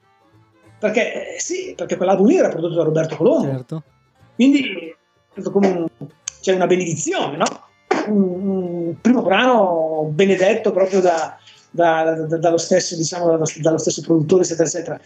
[0.80, 3.48] perché eh, sì, perché quell'album lì era prodotto da Roberto Colombo.
[3.48, 3.84] Certo.
[4.36, 4.96] Quindi
[5.36, 5.88] un,
[6.42, 7.46] c'è una benedizione, no?
[8.08, 11.38] Un, un, primo brano benedetto proprio da,
[11.72, 13.26] da, da, dallo, stesso, diciamo,
[13.60, 15.00] dallo stesso produttore, eccetera, eccetera,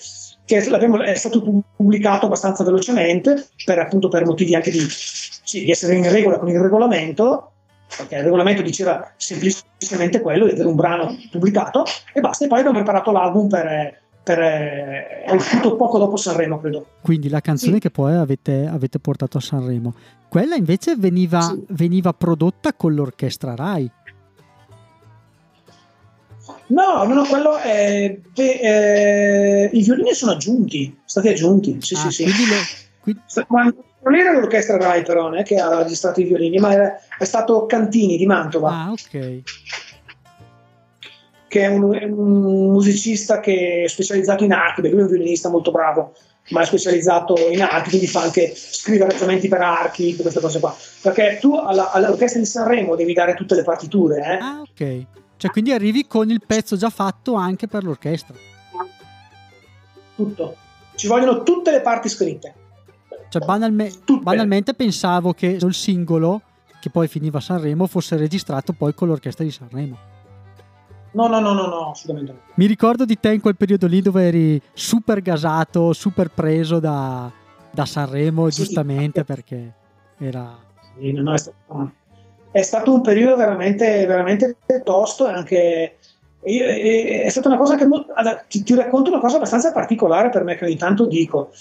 [0.46, 5.96] che è stato pubblicato abbastanza velocemente per, appunto, per motivi anche di, sì, di essere
[5.96, 7.52] in regola con il regolamento,
[7.98, 12.60] perché il regolamento diceva semplicemente quello di avere un brano pubblicato e basta, e poi
[12.60, 16.86] abbiamo preparato l'album per per, eh, è uscito poco dopo Sanremo, credo.
[17.02, 17.80] Quindi la canzone sì.
[17.80, 19.94] che poi avete, avete, portato a Sanremo.
[20.30, 21.64] Quella invece veniva, sì.
[21.70, 23.90] veniva prodotta con l'orchestra Rai.
[26.68, 28.18] No, no, no, quello è.
[28.34, 31.78] Beh, eh, I violini sono aggiunti, stati aggiunti.
[31.82, 32.26] Sì, ah, sì, sì.
[32.26, 32.32] Le,
[33.02, 33.22] quindi...
[34.04, 37.24] Non era l'orchestra Rai, però, non è che ha registrato i violini, ma è, è
[37.24, 38.72] stato Cantini di Mantova.
[38.72, 39.42] Ah, ok
[41.52, 45.12] che è un, è un, musicista che è specializzato in archi, perché lui è un
[45.12, 46.14] violinista molto bravo,
[46.52, 50.74] ma è specializzato in archi, quindi fa anche scrive arrangiamenti per archi, queste cose qua.
[51.02, 54.22] Perché tu alla, all'orchestra di Sanremo devi dare tutte le partiture.
[54.22, 54.38] Eh?
[54.38, 55.06] Ah, ok.
[55.36, 58.34] Cioè, quindi arrivi con il pezzo già fatto anche per l'orchestra.
[60.16, 60.56] Tutto.
[60.96, 62.54] Ci vogliono tutte le parti scritte.
[63.28, 66.44] Cioè, banalme- banalmente pensavo che il singolo,
[66.80, 70.11] che poi finiva a Sanremo, fosse registrato poi con l'orchestra di Sanremo.
[71.12, 72.40] No, no, no, no, no, assolutamente no.
[72.56, 77.30] Mi ricordo di te in quel periodo lì dove eri super gasato, super preso da,
[77.70, 79.26] da Sanremo, sì, giustamente, sì.
[79.26, 79.74] perché
[80.18, 80.58] era...
[80.98, 81.92] Sì, no, è, stato,
[82.52, 85.96] è, stato, un periodo veramente, veramente tosto e anche...
[86.44, 87.88] È stata una cosa che
[88.48, 91.52] ti, ti racconto una cosa abbastanza particolare per me che ogni tanto dico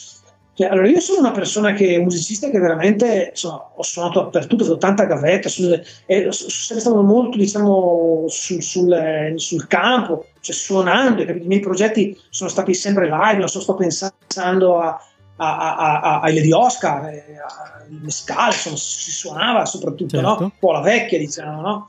[0.61, 4.63] cioè, allora, io sono una persona che è musicista che veramente insomma, ho suonato dappertutto,
[4.63, 10.55] ho fatto tanta gavetta, e sono sempre stato molto diciamo, sul, sul, sul, campo, cioè
[10.55, 15.03] suonando, i miei progetti sono stati sempre live, non so, sto pensando a,
[15.37, 17.25] a, a, a, ai Lady Oscar, eh,
[17.89, 20.29] alle scale, insomma, si suonava soprattutto, certo.
[20.29, 20.43] no?
[20.43, 21.87] un po' la vecchia diciamo, no?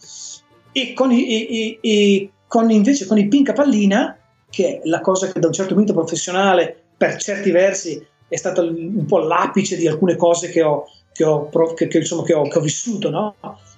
[0.71, 4.17] e, con i, e, e con invece con i Pinca Pallina,
[4.49, 8.61] che è la cosa che da un certo punto professionale per certi versi è stato
[8.61, 12.47] un po' l'apice di alcune cose che ho, che ho, che, che, insomma, che ho,
[12.47, 13.35] ho vissuto, no?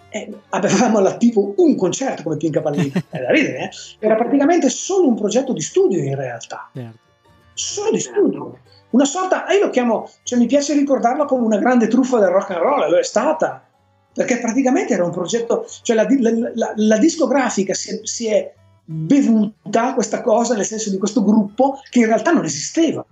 [0.10, 3.70] Eh, avevamo all'attivo un concerto come Pinca Pallini, è da ridere, eh?
[3.98, 7.00] era praticamente solo un progetto di studio in realtà, certo.
[7.56, 8.60] solo di studio,
[8.92, 12.52] una sorta, io lo chiamo, cioè mi piace ricordarlo come una grande truffa del rock
[12.52, 13.68] and roll, lo è stata,
[14.14, 18.54] perché praticamente era un progetto, cioè la, la, la, la discografica si è, si è
[18.86, 23.04] bevuta questa cosa, nel senso di questo gruppo che in realtà non esisteva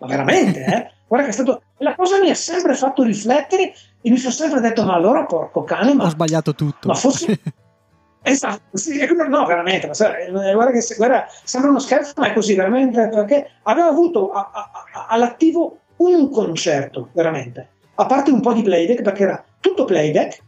[0.00, 0.90] ma veramente, eh?
[1.06, 1.62] Guarda che è stato.
[1.78, 5.64] La cosa mi ha sempre fatto riflettere e mi sono sempre detto: Ma allora, porco
[5.64, 6.04] cane, ma.
[6.04, 6.88] Ho sbagliato tutto.
[6.88, 7.38] Ma forse.
[8.22, 9.88] esatto, sì, no, veramente.
[9.88, 13.08] Ma, eh, guarda che guarda, sembra uno scherzo, ma è così, veramente.
[13.08, 17.68] Perché aveva avuto a, a, a, all'attivo un concerto, veramente.
[17.96, 20.40] A parte un po' di playback, perché era tutto playback,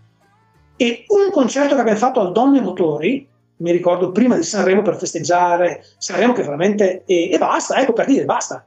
[0.77, 4.97] e un concerto che abbiamo fatto al Donne Motori, mi ricordo prima di Sanremo per
[4.97, 8.67] festeggiare Sanremo che veramente e, e basta, ecco per dire basta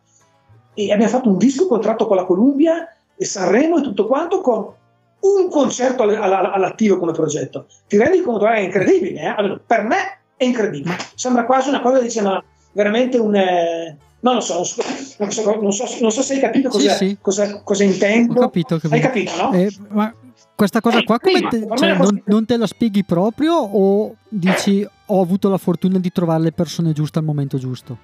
[0.76, 4.74] e abbiamo fatto un disco contratto con la Columbia e Sanremo e tutto quanto con
[5.22, 7.66] un concerto all'attivo come progetto.
[7.88, 8.48] Ti rendi conto?
[8.48, 9.26] È incredibile, eh?
[9.26, 10.96] allora, per me è incredibile.
[11.16, 13.36] Sembra quasi una cosa, dice, ma veramente un...
[13.36, 14.82] Eh, non lo so, non so,
[15.20, 17.18] non so, non so, non so se hai capito cosa, sì, sì.
[17.22, 18.40] cosa, cosa intendo.
[18.40, 18.94] Ho capito, capito.
[18.96, 19.54] Hai capito, no?
[19.54, 20.12] Eh, ma
[20.56, 25.22] questa cosa qua come te, cioè, non, non, te la spieghi proprio o dici ho
[25.22, 28.00] avuto la fortuna di trovare le persone giuste al momento giusto?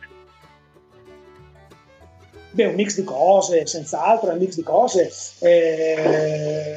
[2.52, 5.12] Beh, un mix di cose, senz'altro, è un mix di cose.
[5.40, 6.76] Eh,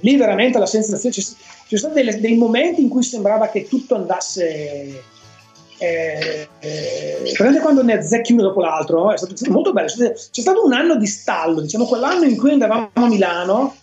[0.00, 3.94] lì veramente la sensazione, ci sono stati dei, dei, momenti in cui sembrava che tutto
[3.94, 5.02] andasse...
[5.78, 9.88] Eh, eh, quando ne azzecchi uno dopo l'altro, è stato, è stato molto bello.
[9.88, 13.76] C'è stato un anno di stallo, diciamo quell'anno in cui andavamo a Milano,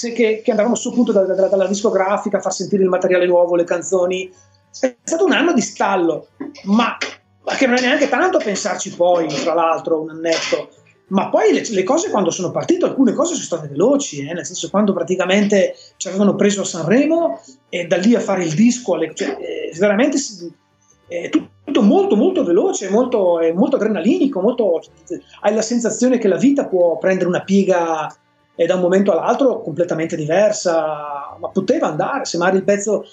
[0.00, 3.56] che, che, andavamo su appunto da, da, dalla discografica a far sentire il materiale nuovo,
[3.56, 4.32] le canzoni.
[4.78, 6.28] È stato un anno di stallo,
[6.64, 6.96] ma
[7.44, 10.68] ma che non è neanche tanto pensarci poi, tra l'altro, un annetto.
[11.08, 14.32] Ma poi le, le, cose quando sono partito, alcune cose sono state veloci, eh?
[14.32, 18.54] nel senso quando praticamente ci avevano preso a Sanremo e da lì a fare il
[18.54, 20.16] disco, alle, cioè, eh, veramente
[21.08, 24.80] è tutto molto molto veloce, molto, molto adrenalinico, molto,
[25.40, 28.14] hai la sensazione che la vita può prendere una piega
[28.54, 33.04] e da un momento all'altro completamente diversa, ma poteva andare, se magari il pezzo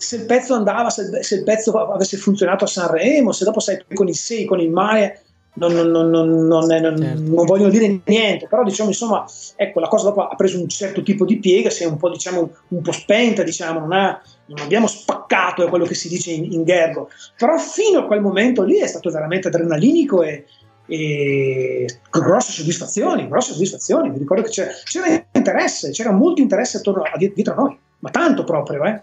[0.00, 3.60] se il pezzo andava, se il, se il, pezzo avesse funzionato a Sanremo, se dopo
[3.60, 7.20] sei con il 6, con il mare, non, non, non, non, certo.
[7.20, 11.02] non vogliono dire niente, però diciamo insomma, ecco, la cosa dopo ha preso un certo
[11.02, 14.60] tipo di piega, si è un po', diciamo, un po spenta, diciamo, non, ha, non
[14.60, 18.62] abbiamo spaccato, è quello che si dice in, in gergo, però fino a quel momento
[18.62, 20.46] lì è stato veramente adrenalinico e,
[20.86, 27.02] e grosse soddisfazioni, grosse soddisfazioni, mi ricordo che c'era, c'era interesse, c'era molto interesse attorno
[27.02, 29.02] a, dietro a noi, ma tanto proprio, eh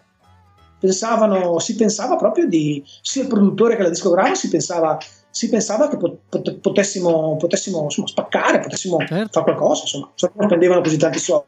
[0.80, 4.98] pensavano, si pensava proprio di, sia il produttore che la discografica si pensava,
[5.30, 9.40] si pensava che pot, potessimo, potessimo insomma, spaccare, potessimo certo.
[9.40, 11.46] fare qualcosa, insomma, se non spendevano così tanti soldi,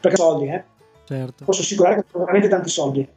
[0.00, 0.64] perché soldi, eh?
[1.04, 1.44] Certo.
[1.44, 3.08] Posso assicurare che sono veramente tanti soldi.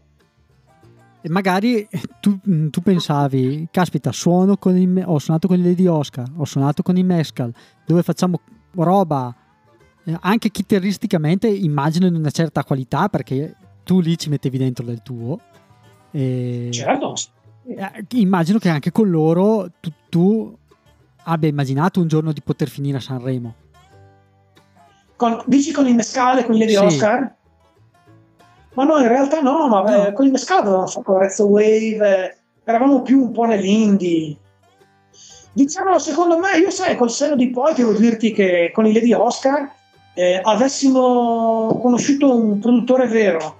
[1.21, 1.88] e magari
[2.19, 6.82] tu, tu, pensavi, caspita, suono con il, ho suonato con i Lady Oscar, ho suonato
[6.82, 7.54] con i Mescal,
[7.86, 8.39] dove facciamo
[8.76, 9.34] roba
[10.06, 15.02] eh, anche chitarristicamente immagino di una certa qualità perché tu lì ci mettevi dentro del
[15.02, 15.39] tuo.
[16.12, 17.15] E, certo.
[17.65, 20.58] Eh, immagino che anche con loro tu, tu,
[21.24, 23.56] abbia immaginato un giorno di poter finire a Sanremo.
[25.15, 26.78] Con, dici con il Mescale, con gli Lady sì.
[26.78, 27.36] Oscar?
[28.74, 30.08] Ma no, in realtà no, ma no.
[30.08, 34.38] Eh, con il Mescale avevamo fatto Rezzo Wave, eh, eravamo più un po' nell'indie.
[35.54, 39.13] Diciamo, secondo me, io sai, col senno di poi devo dirti che con i Lady
[39.13, 39.72] Oscar
[40.13, 43.58] eh, avessimo conosciuto un produttore vero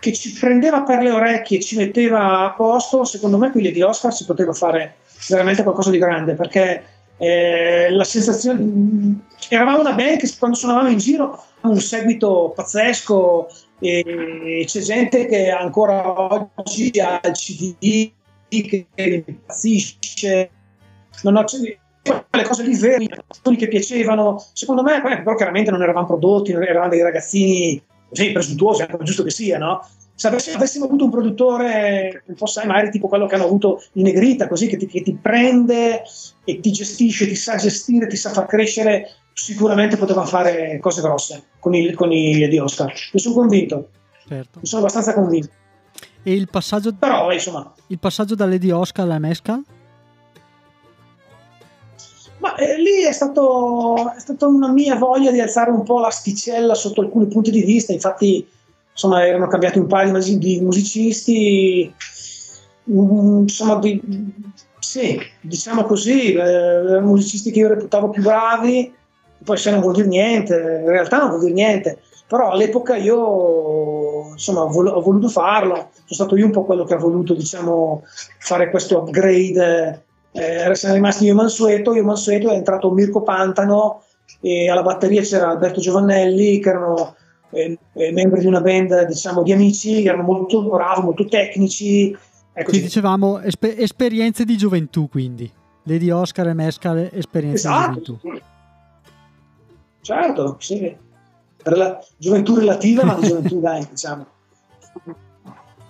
[0.00, 3.82] che ci prendeva per le orecchie e ci metteva a posto, secondo me qui di
[3.82, 4.96] Oscar si poteva fare
[5.28, 6.84] veramente qualcosa di grande perché
[7.18, 14.64] eh, la sensazione eravamo una band che quando suonavamo in giro un seguito pazzesco e
[14.66, 18.10] c'è gente che ancora oggi ha il CD
[18.48, 20.50] che impazzisce.
[21.22, 21.44] Non ho,
[22.02, 23.06] quelle cose lì vere,
[23.56, 29.04] che piacevano, secondo me, però chiaramente non eravamo prodotti, eravamo dei ragazzini sì, presuntuosi, come
[29.04, 29.86] giusto che sia, no?
[30.14, 33.82] Se avessimo, avessimo avuto un produttore, un po' sai, magari tipo quello che hanno avuto
[33.94, 36.02] in Negrita, così che ti, che ti prende
[36.44, 41.44] e ti gestisce, ti sa gestire, ti sa far crescere, sicuramente poteva fare cose grosse
[41.58, 42.92] con i, con i di Oscar.
[43.12, 43.88] Ne sono convinto.
[44.28, 44.58] Certo.
[44.60, 45.48] Ne sono abbastanza convinto.
[46.22, 49.64] E il passaggio, Però, insomma, il passaggio dalle di Oscar alla Mescal?
[52.42, 56.74] Ma eh, lì è, stato, è stata una mia voglia di alzare un po' l'asticella
[56.74, 58.44] sotto alcuni punti di vista, infatti
[58.90, 61.94] insomma, erano cambiati un paio di musicisti,
[62.90, 64.02] mm, insomma, di,
[64.80, 68.92] sì, diciamo così, eh, musicisti che io reputavo più bravi,
[69.44, 74.32] poi se non vuol dire niente, in realtà non vuol dire niente, però all'epoca io
[74.32, 78.02] insomma, ho voluto farlo, sono stato io un po' quello che ha voluto diciamo,
[78.40, 83.22] fare questo upgrade eh, siamo rimasti io e Mansueto, io e Mansueto è entrato Mirko
[83.22, 84.02] Pantano
[84.40, 87.14] e alla batteria c'era Alberto Giovannelli che erano
[87.50, 92.16] eh, eh membri di una band diciamo di amici, erano molto bravi, molto tecnici.
[92.54, 95.50] Ecco Ci dicevamo esper- esperienze di gioventù quindi,
[95.84, 98.40] Lady Oscar e Mescal esperienze esatto, di gioventù.
[100.00, 100.96] Certo, sì.
[101.64, 104.26] Rela- gioventù relativa ma di gioventù dai diciamo.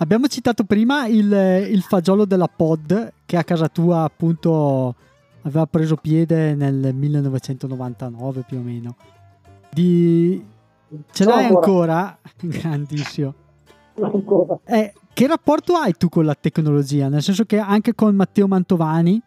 [0.03, 1.31] Abbiamo citato prima il,
[1.71, 4.97] il, fagiolo della pod che a casa tua appunto
[5.43, 8.97] aveva preso piede nel 1999 più o meno.
[9.71, 10.45] Di...
[11.13, 12.19] Ce l'hai ancora?
[12.35, 13.33] Grandissimo.
[14.01, 14.59] Ancora.
[14.65, 17.09] Eh, che rapporto hai tu con la tecnologia?
[17.09, 19.23] Nel senso che anche con Matteo Mantovani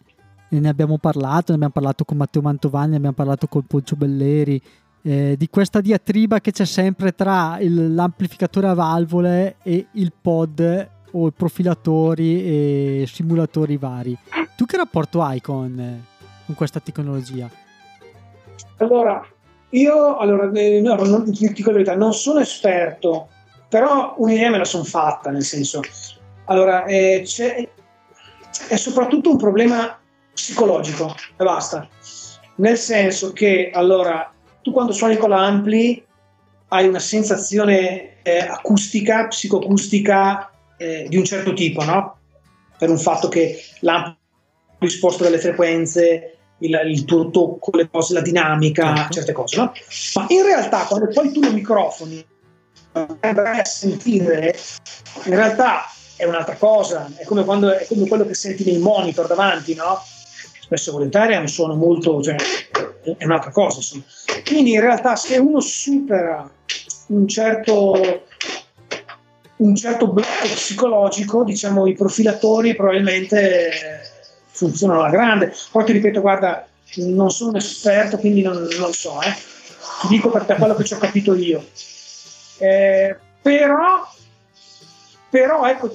[0.49, 4.61] ne abbiamo parlato, ne abbiamo parlato con Matteo Mantovani, ne abbiamo parlato con Poncio Belleri,
[5.05, 10.89] eh, di questa diatriba che c'è sempre tra il, l'amplificatore a valvole e il pod
[11.11, 14.17] o profilatori e simulatori vari.
[14.57, 16.03] Tu che rapporto hai con,
[16.45, 17.47] con questa tecnologia?
[18.77, 19.23] Allora,
[19.69, 23.27] io allora, eh, no, non, dico la verità, non sono esperto,
[23.69, 25.81] però un'idea me la sono fatta, nel senso,
[26.45, 27.23] allora, eh,
[28.69, 29.99] è soprattutto un problema
[30.33, 31.87] psicologico e basta.
[32.57, 34.33] Nel senso che, allora,
[34.65, 36.03] tu quando suoni con l'ampli
[36.69, 42.17] hai una sensazione eh, acustica, psicoacustica eh, di un certo tipo, no?
[42.75, 48.21] Per un fatto che l'ampli sposta delle frequenze, il, il, tuo tocco, le cose, la
[48.21, 49.13] dinamica, certo.
[49.13, 49.71] certe cose, no?
[50.15, 52.25] Ma in realtà quando poi tu lo microfoni
[53.19, 54.57] andrai a sentire,
[55.25, 55.83] in realtà
[56.15, 60.01] è un'altra cosa, è come, quando, è come quello che senti nei monitor davanti, no?
[60.65, 62.35] Spesso e volentieri è un suono molto, cioè,
[63.17, 63.77] è un'altra cosa.
[63.77, 64.03] Insomma.
[64.43, 66.49] Quindi in realtà se uno supera
[67.07, 68.23] un certo,
[69.57, 73.69] un certo blocco psicologico, diciamo i profilatori probabilmente
[74.47, 75.53] funzionano alla grande.
[75.69, 79.33] Poi ti ripeto, guarda, non sono un esperto, quindi non, non lo so, eh.
[80.01, 81.63] ti dico per te quello che ci ho capito io.
[82.57, 84.07] Eh, però,
[85.29, 85.93] però ecco,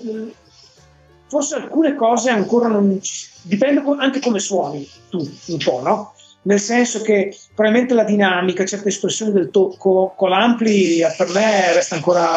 [1.30, 6.12] forse alcune cose ancora non ci, dipende anche come suoni tu un po', no?
[6.42, 11.94] nel senso che probabilmente la dinamica, certe espressioni del tocco con l'ampli per me resta
[11.96, 12.36] ancora,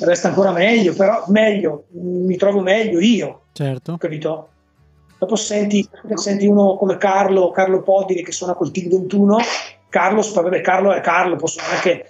[0.00, 3.96] resta ancora meglio, però meglio, mi trovo meglio io, certo.
[3.96, 4.48] capito?
[5.18, 9.36] Dopo senti, senti uno come Carlo, Carlo Podini che suona col TIG21,
[9.88, 12.06] Carlo, vabbè, Carlo è Carlo, può suonare anche,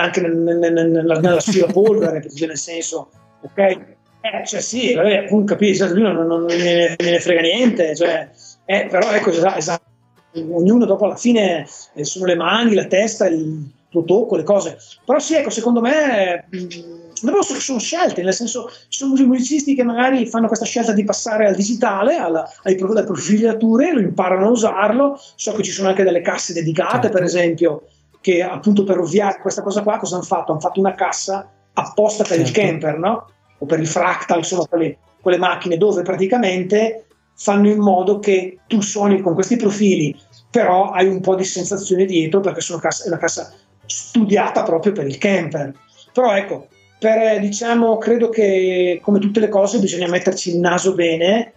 [0.00, 3.10] anche nella, nella sfida polvere, nel senso,
[3.42, 3.93] ok?
[4.24, 8.30] Eh, cioè sì, vabbè, appunto, capisci, lui non, non, ne, ne frega niente, cioè,
[8.64, 9.84] eh, però ecco, esatto,
[10.32, 14.78] ognuno dopo alla fine eh, sono le mani, la testa, il, lo tocco, le cose.
[15.04, 20.24] Però sì, ecco, secondo me mh, sono scelte, nel senso ci sono musicisti che magari
[20.24, 25.20] fanno questa scelta di passare al digitale, alla, ai, alle profilature, lo imparano a usarlo,
[25.34, 27.12] so che ci sono anche delle casse dedicate, certo.
[27.18, 27.88] per esempio,
[28.22, 30.52] che appunto per ovviare questa cosa qua, cosa hanno fatto?
[30.52, 32.48] Hanno fatto una cassa apposta per certo.
[32.48, 33.28] il camper, no?
[33.58, 38.80] O per il fractal, insomma, quelle, quelle macchine dove praticamente fanno in modo che tu
[38.80, 40.16] suoni con questi profili,
[40.50, 43.52] però hai un po' di sensazione dietro perché sono cassa, è una cassa
[43.86, 45.72] studiata proprio per il camper.
[46.12, 51.52] Però ecco, per, diciamo, credo che come tutte le cose bisogna metterci il naso bene,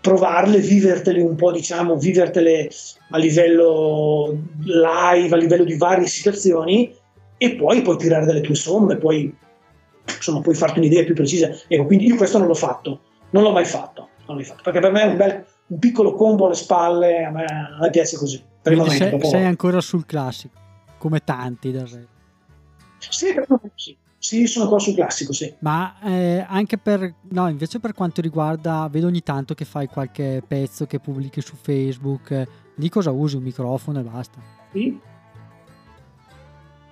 [0.00, 2.68] provarle, vivertele un po', diciamo, vivertele
[3.10, 6.94] a livello live, a livello di varie situazioni
[7.38, 9.34] e poi puoi tirare delle tue somme, poi
[10.06, 11.50] insomma puoi farti un'idea più precisa.
[11.66, 13.00] Ecco, quindi io questo non l'ho fatto,
[13.30, 16.14] non l'ho mai fatto non li fatto, perché per me è un, bel, un piccolo
[16.14, 18.42] combo alle spalle, a me, a me piace così.
[18.62, 20.58] Per momento, sei, sei, ancora sul classico,
[20.98, 22.08] come tanti del resto.
[22.98, 23.34] Sì,
[23.74, 23.96] sì.
[24.16, 25.54] Sì, sono ancora sul classico, sì.
[25.58, 27.14] Ma eh, anche per...
[27.28, 28.88] No, invece per quanto riguarda...
[28.90, 32.48] Vedo ogni tanto che fai qualche pezzo che pubblichi su Facebook.
[32.74, 33.36] Di cosa usi?
[33.36, 34.38] Un microfono e basta?
[34.72, 34.98] Sì.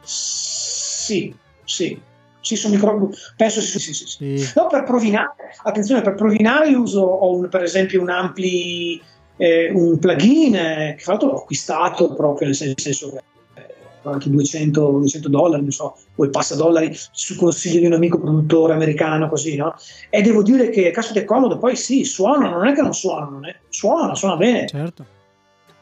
[0.02, 1.34] Sì,
[1.64, 1.98] sì.
[2.42, 3.10] Sì, sono micro...
[3.36, 4.52] penso sì, sì, sì, sì.
[4.56, 5.30] No, per provinare,
[5.62, 9.00] attenzione, per provinare uso ho un, per esempio un ampli,
[9.36, 13.22] eh, un plugin eh, che fra l'altro l'ho acquistato proprio nel senso che
[13.54, 18.18] eh, anche 200, 200 dollari, non so, o passa dollari su consiglio di un amico
[18.18, 19.76] produttore americano, così, no?
[20.10, 23.48] E devo dire che caspita è comodo, poi sì, suona, non è che non suona,
[23.48, 24.66] è, suona, suona bene.
[24.66, 25.06] Certo.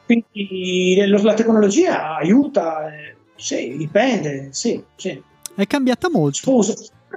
[0.05, 5.29] Quindi la tecnologia aiuta, eh, sì, dipende, sì, sì.
[5.61, 6.39] È cambiata molto.
[6.39, 6.75] Scusa.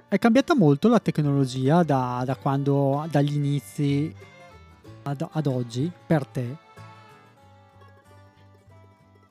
[0.09, 4.13] È cambiata molto la tecnologia da, da quando, dagli inizi
[5.03, 6.45] ad, ad, oggi per te?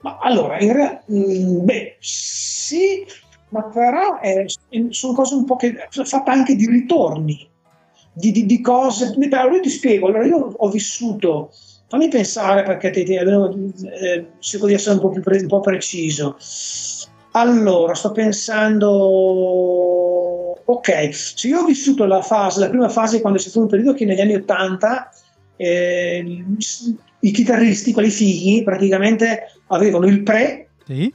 [0.01, 3.05] Ma allora, in realtà, mm, beh, sì,
[3.51, 4.47] ma però è,
[4.89, 7.47] sono cose un po' che fatte anche di ritorni,
[8.15, 9.15] di, di, di cose.
[9.15, 11.53] Allora io ti spiego, allora io ho vissuto,
[11.87, 15.61] fammi pensare perché ti, ti, eh, cerco di essere un po' più pre, un po'
[15.61, 16.39] preciso.
[17.35, 18.89] Allora, sto pensando,
[20.65, 23.95] ok, se io ho vissuto la fase, la prima fase quando c'è stato un periodo
[23.95, 25.11] che negli anni 80
[25.57, 26.45] eh,
[27.21, 31.11] i chitarristi, quelli fighi, praticamente avevano il pre, sì.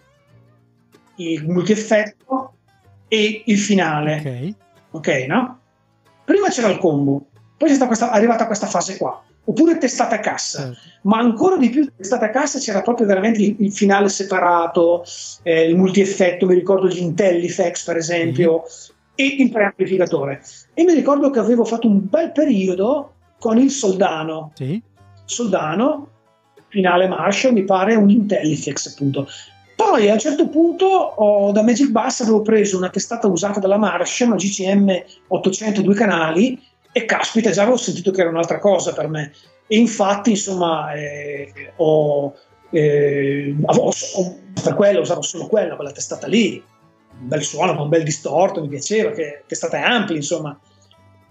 [1.18, 2.54] il multi-effetto
[3.08, 4.56] e il finale.
[4.90, 5.60] Ok, okay no?
[6.26, 10.64] Prima c'era il combo, poi è questa, arrivata questa fase qua oppure testate a cassa,
[10.64, 10.80] certo.
[11.04, 15.04] ma ancora di più testate a cassa c'era proprio veramente il, il finale separato,
[15.44, 19.16] eh, il multi-effetto, mi ricordo gli IntelliFX per esempio, mm-hmm.
[19.16, 20.42] e il preamplificatore.
[20.74, 24.52] E mi ricordo che avevo fatto un bel periodo con il Soldano.
[24.56, 24.82] Sì.
[25.24, 26.10] Soldano,
[26.68, 29.28] finale Marshall, mi pare un IntelliFX appunto.
[29.78, 33.78] Poi a un certo punto ho, da Magic Bass avevo preso una testata usata dalla
[33.78, 36.60] Marshall, una GCM 802 canali,
[36.98, 39.32] e caspita, già avevo sentito che era un'altra cosa per me.
[39.68, 42.34] E infatti, insomma, eh, ho,
[42.72, 43.92] eh, avevo,
[44.64, 46.64] per quello usavo solo quella, quella testata lì.
[47.20, 50.60] Un bel suono, un bel distorto, mi piaceva, che testata ampia, insomma.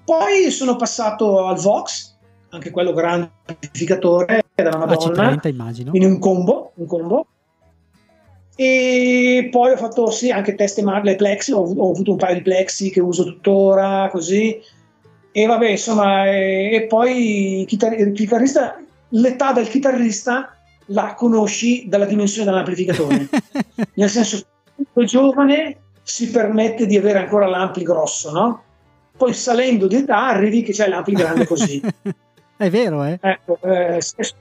[0.04, 2.14] Poi sono passato al Vox,
[2.50, 5.90] anche quello grande amplificatore della Madonna, AC30, immagino.
[5.94, 7.26] in un combo, un combo.
[8.54, 12.42] E poi ho fatto sì, anche teste le plexi, ho, ho avuto un paio di
[12.42, 14.62] plexi che uso tuttora, così
[15.39, 18.80] e vabbè, insomma, e, e poi il, chitar- il chitarrista,
[19.11, 20.57] l'età del chitarrista
[20.87, 23.28] la conosci dalla dimensione dell'amplificatore.
[23.97, 24.47] Nel senso,
[24.95, 28.62] il giovane si permette di avere ancora l'ampli grosso, no?
[29.14, 31.82] Poi salendo di età arrivi che c'è l'ampli grande così.
[32.57, 33.18] È vero, eh?
[33.20, 34.34] Ecco, eh, spesso,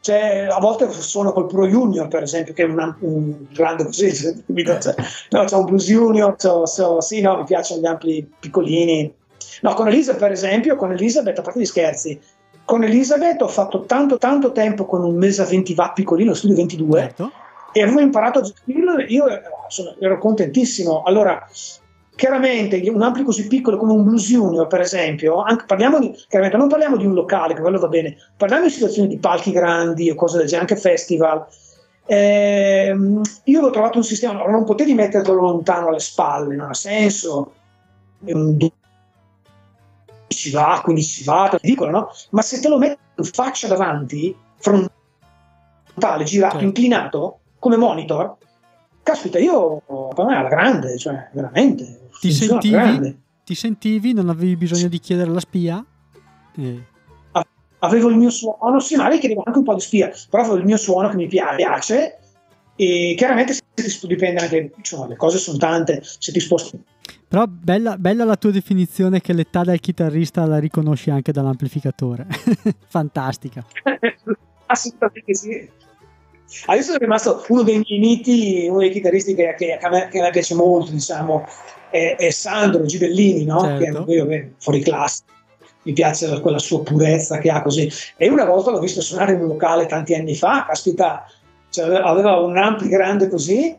[0.00, 4.10] cioè, a volte suono col Pro Junior, per esempio, che è un, un grande così,
[4.16, 4.94] cioè,
[5.28, 9.14] no, c'è un Blues Junior, c'ho, c'ho, sì, no, mi piacciono gli ampli piccolini,
[9.62, 12.20] No, con Elisa, per esempio, con Elisabeth, a parte gli scherzi,
[12.66, 17.00] con Elisabeth ho fatto tanto tanto tempo con un Mesa 20 watt piccolino, studio 22,
[17.00, 17.32] certo.
[17.72, 19.24] e avevo imparato a gestirlo io
[19.68, 21.02] sono, ero contentissimo.
[21.04, 21.46] Allora,
[22.16, 26.58] chiaramente un ampli così piccolo come un Blues Junior, per esempio, anche, parliamo di, chiaramente
[26.58, 30.10] non parliamo di un locale, che quello va bene, parliamo di situazioni di palchi grandi
[30.10, 31.46] o cose del genere, anche festival.
[32.08, 32.88] Eh,
[33.44, 37.52] io avevo trovato un sistema, non potevi metterlo lontano alle spalle, non ha senso.
[38.24, 38.56] È un
[40.36, 42.10] ci va, quindi ci va, ridicolo, no?
[42.30, 46.64] Ma se te lo metti in faccia davanti, frontale, girato, certo.
[46.64, 48.36] inclinato, come monitor,
[49.02, 49.82] caspita, io
[50.14, 52.08] per me alla grande, cioè veramente.
[52.20, 55.84] Ti sentivi, ti sentivi, non avevi bisogno di chiedere la spia?
[56.56, 56.94] Eh.
[57.80, 60.58] Avevo il mio suono, sì, ma lei chiedeva anche un po' di spia, però avevo
[60.58, 62.18] il mio suono che mi piace
[62.74, 63.56] e chiaramente
[64.02, 66.82] dipende anche, cioè, le cose sono tante, se ti sposti.
[67.28, 72.26] Però bella, bella, la tua definizione che l'età del chitarrista la riconosci anche dall'amplificatore.
[72.86, 73.64] Fantastica.
[74.66, 75.68] Assolutamente sì.
[76.66, 80.08] Adesso sono rimasto uno dei miei miti, uno dei chitarristi che, che, che, a, me,
[80.08, 81.44] che a, me, piace molto, diciamo,
[81.90, 83.60] è, è Sandro Gibellini, no?
[83.60, 84.04] certo.
[84.04, 85.22] che è fuori classe.
[85.82, 87.90] Mi piace quella sua purezza che ha così.
[88.16, 91.24] E una volta l'ho visto suonare in un locale tanti anni fa, caspita,
[91.70, 93.76] cioè aveva un ampli grande così,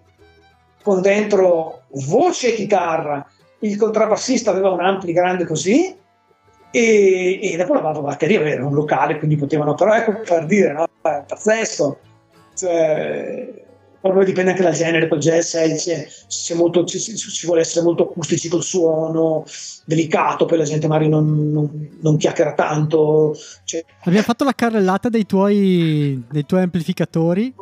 [0.84, 3.26] con dentro voce e chitarra.
[3.60, 5.96] Il contrabbassista aveva un ampli grande così,
[6.70, 10.84] e, e dopo la batteria era un locale, quindi potevano, però ecco per dire, no?
[10.84, 12.00] È pazzesco.
[12.56, 13.66] Cioè,
[14.00, 15.56] proprio dipende anche dal genere, col jazz
[16.28, 19.44] ci, ci, vuole essere molto acustici col suono,
[19.86, 23.36] delicato, poi la gente magari non, non, non chiacchiera tanto.
[23.64, 23.84] Cioè.
[24.04, 27.54] Abbiamo fatto la carrellata dei tuoi, dei tuoi amplificatori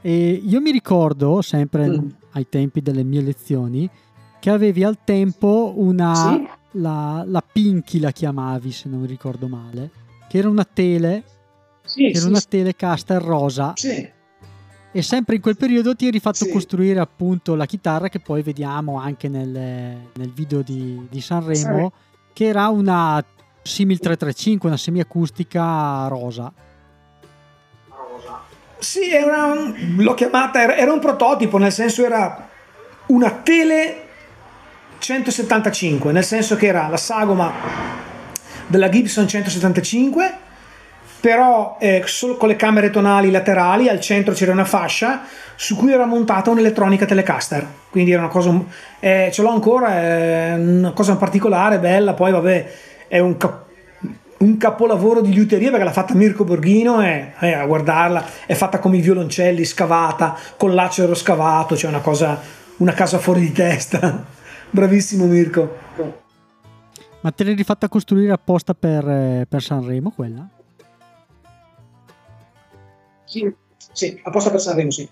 [0.00, 2.08] e io mi ricordo, sempre mm.
[2.32, 3.88] ai tempi delle mie lezioni,
[4.38, 6.14] che avevi al tempo una...
[6.14, 6.48] Sì?
[6.72, 9.90] La, la Pinky la chiamavi, se non mi ricordo male,
[10.28, 11.24] che era una tele,
[11.82, 13.72] sì, era sì, una telecaster rosa.
[13.74, 14.16] Sì
[14.90, 16.50] e sempre in quel periodo ti eri fatto sì.
[16.50, 22.30] costruire appunto la chitarra che poi vediamo anche nel, nel video di, di Sanremo, sì.
[22.32, 23.22] che era una
[23.62, 26.52] Simil 335, una semiacustica rosa.
[28.78, 32.48] Sì, una, l'ho chiamata, era, era un prototipo, nel senso era
[33.06, 34.07] una tele
[34.98, 37.52] 175, nel senso che era la sagoma
[38.66, 40.46] della Gibson 175
[41.20, 45.22] però eh, solo con le camere tonali laterali al centro c'era una fascia
[45.56, 47.66] su cui era montata un'elettronica Telecaster.
[47.90, 48.52] Quindi era una cosa
[49.00, 52.70] eh, ce l'ho ancora è una cosa particolare bella poi vabbè
[53.08, 53.64] è un, cap-
[54.38, 58.78] un capolavoro di liuteria perché l'ha fatta Mirko Borghino e eh, a guardarla è fatta
[58.78, 62.40] come i violoncelli scavata con l'acero scavato cioè una cosa
[62.76, 64.36] una casa fuori di testa
[64.70, 65.86] bravissimo Mirko
[67.20, 70.48] ma te l'hai rifatta costruire apposta per, eh, per Sanremo quella?
[73.24, 73.52] Sì,
[73.92, 75.08] sì, apposta per Sanremo, sì.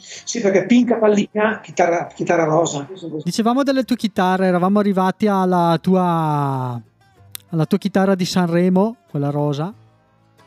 [0.00, 2.88] Sì, perché pinca pallina, chitarra, chitarra rosa.
[3.22, 6.82] Dicevamo delle tue chitarre, eravamo arrivati alla tua,
[7.50, 9.72] alla tua chitarra di Sanremo, quella rosa.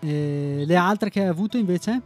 [0.01, 2.01] E le altre che hai avuto invece?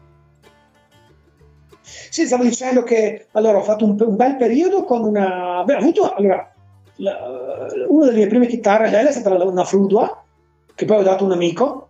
[1.86, 5.64] Sì, stavo dicendo che allora ho fatto un, un bel periodo con una.
[5.64, 6.52] Beh, avuto allora
[6.98, 10.24] la, una delle mie prime chitarre, lei è stata una Fludua,
[10.74, 11.90] che poi ho dato a un amico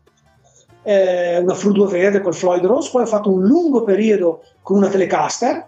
[0.85, 4.87] eh, una Frudo verde col Floyd Rose, poi ho fatto un lungo periodo con una
[4.87, 5.65] Telecaster,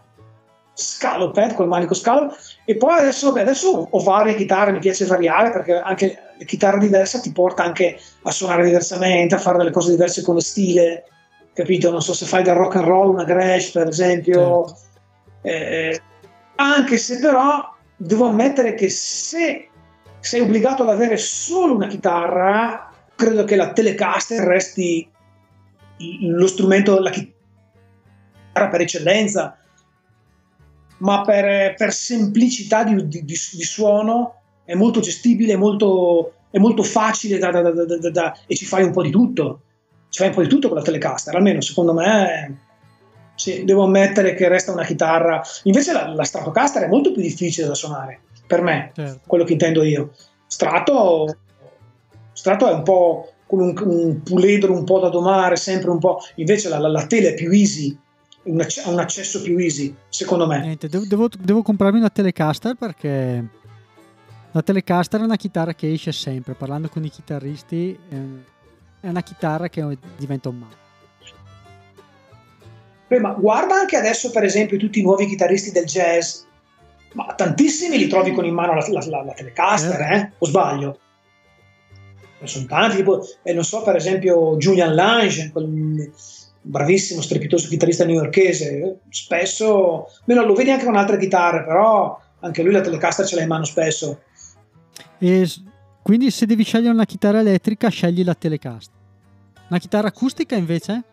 [0.73, 2.33] scaloped, col manico scalo,
[2.65, 6.77] e poi adesso, beh, adesso ho varie chitarre, mi piace variare perché anche le chitarre
[6.77, 11.05] diverse ti porta anche a suonare diversamente, a fare delle cose diverse come stile,
[11.57, 11.89] capito?
[11.89, 14.79] Non so se fai del rock and roll, una Gretsch per esempio, certo.
[15.41, 16.01] eh,
[16.55, 19.67] anche se però devo ammettere che se
[20.19, 25.09] sei obbligato ad avere solo una chitarra, credo che la Telecaster resti
[26.21, 29.57] lo strumento, la chitarra per eccellenza,
[30.99, 36.83] ma per, per semplicità di, di, di, suono è molto gestibile, è molto, è molto
[36.83, 37.71] facile da, da,
[38.11, 39.61] da, e ci fai un po' di tutto.
[40.09, 42.65] Ci fai un po' di tutto con la Telecaster, almeno secondo me.
[43.35, 45.41] Sì, devo ammettere che resta una chitarra.
[45.63, 49.21] Invece la, la Stratocaster è molto più difficile da suonare, per me, certo.
[49.27, 50.11] quello che intendo io.
[50.47, 51.37] Strato
[52.37, 56.19] Strato è un po' come un, un puledro un po' da domare, sempre un po'.
[56.35, 57.97] Invece la, la, la tele è più easy,
[58.43, 60.59] un, ha un accesso più easy, secondo me.
[60.61, 63.43] Niente, devo, devo, devo, comprarmi una Telecaster perché
[64.51, 66.53] la Telecaster è una chitarra che esce sempre.
[66.53, 67.97] Parlando con i chitarristi,
[68.99, 70.85] è una chitarra che diventa un male.
[73.07, 76.41] Beh, ma guarda anche adesso, per esempio, tutti i nuovi chitarristi del jazz,
[77.13, 80.15] ma tantissimi li trovi con in mano la, la, la Telecaster, eh.
[80.15, 80.31] eh?
[80.39, 80.99] O sbaglio?
[82.43, 86.11] sono tanti, tipo, eh, non so, per esempio Julian Lange, quel
[86.61, 92.73] bravissimo, strepitoso chitarrista newyorkese, spesso, meno lo vedi anche con altre chitarre, però anche lui
[92.73, 94.21] la Telecaster ce l'ha in mano spesso.
[95.17, 95.49] E
[96.07, 98.95] quindi se devi scegliere una chitarra elettrica, scegli la Telecaster.
[99.67, 101.03] Una chitarra acustica invece?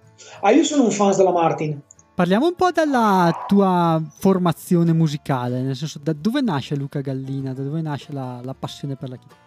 [0.40, 1.80] Ah, io sono un fan della Martin.
[2.14, 7.64] Parliamo un po' della tua formazione musicale, nel senso da dove nasce Luca Gallina, da
[7.64, 9.40] dove nasce la, la passione per la chitarra?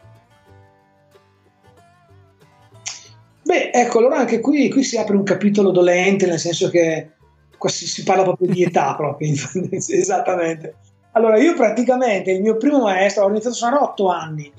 [3.43, 7.11] Beh, ecco, allora anche qui, qui, si apre un capitolo dolente, nel senso che
[7.57, 9.31] qua si, si parla proprio di età, proprio,
[9.71, 10.75] esattamente.
[11.13, 14.51] Allora, io praticamente il mio primo maestro, ho iniziato a suonare a otto anni,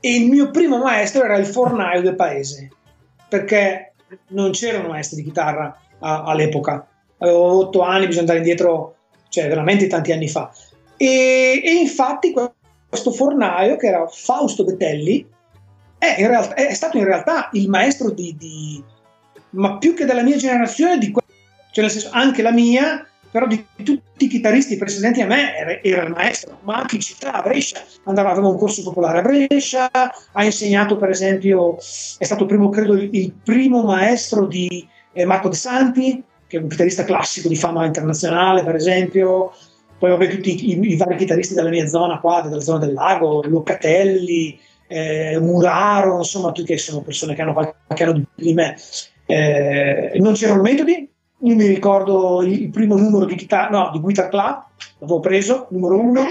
[0.00, 2.70] e il mio primo maestro era il fornaio del paese,
[3.28, 3.92] perché
[4.28, 6.86] non c'erano maestri di chitarra a, all'epoca.
[7.18, 8.94] Avevo otto anni, bisogna andare indietro
[9.28, 10.52] cioè veramente tanti anni fa.
[10.96, 12.32] E, e infatti
[12.88, 15.26] questo fornaio, che era Fausto Betelli,
[15.98, 18.82] è, realtà, è stato in realtà il maestro di, di,
[19.50, 23.64] ma più che della mia generazione, di, cioè nel senso anche la mia, però di
[23.82, 27.80] tutti i chitarristi precedenti a me era, il maestro, ma anche in città, a Brescia,
[28.04, 32.94] andava, aveva un corso popolare a Brescia, ha insegnato per esempio, è stato primo, credo,
[32.94, 37.84] il primo maestro di eh, Marco De Santi, che è un chitarrista classico di fama
[37.84, 39.52] internazionale per esempio,
[39.98, 43.42] poi vabbè tutti i, i vari chitarristi della mia zona qua, della zona del lago,
[43.42, 48.76] Locatelli, eh, Muraro, insomma tutti che sono persone che hanno qualche anno di me.
[49.26, 51.10] Eh, non c'erano metodi,
[51.40, 54.64] io mi ricordo il primo numero di, chitarra, no, di Guitar Club,
[54.98, 56.24] l'avevo preso, numero uno,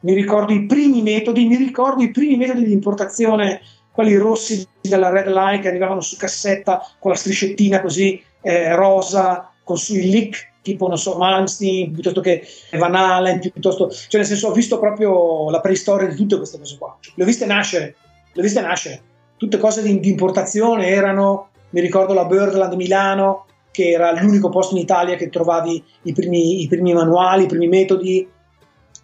[0.00, 5.10] mi ricordo i primi metodi, mi ricordo i primi metodi di importazione, quelli rossi della
[5.10, 10.54] Red Line che arrivavano su cassetta con la striscettina così eh, rosa, con sui lick
[10.66, 13.88] tipo, non so, Malmsteen, piuttosto che Van Allen, piuttosto...
[13.88, 16.98] Cioè, nel senso, ho visto proprio la preistoria di tutte queste cose qua.
[17.14, 17.94] Le ho viste nascere,
[18.32, 19.00] le ho viste nascere.
[19.36, 23.45] Tutte cose di, di importazione erano, mi ricordo la Birdland Milano,
[23.76, 27.68] che era l'unico posto in Italia che trovavi i primi, i primi manuali, i primi
[27.68, 28.26] metodi.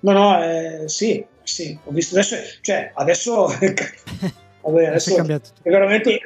[0.00, 3.48] No, no, eh, sì, sì, ho visto adesso, cioè, adesso,
[4.62, 6.20] vabbè, adesso è, è veramente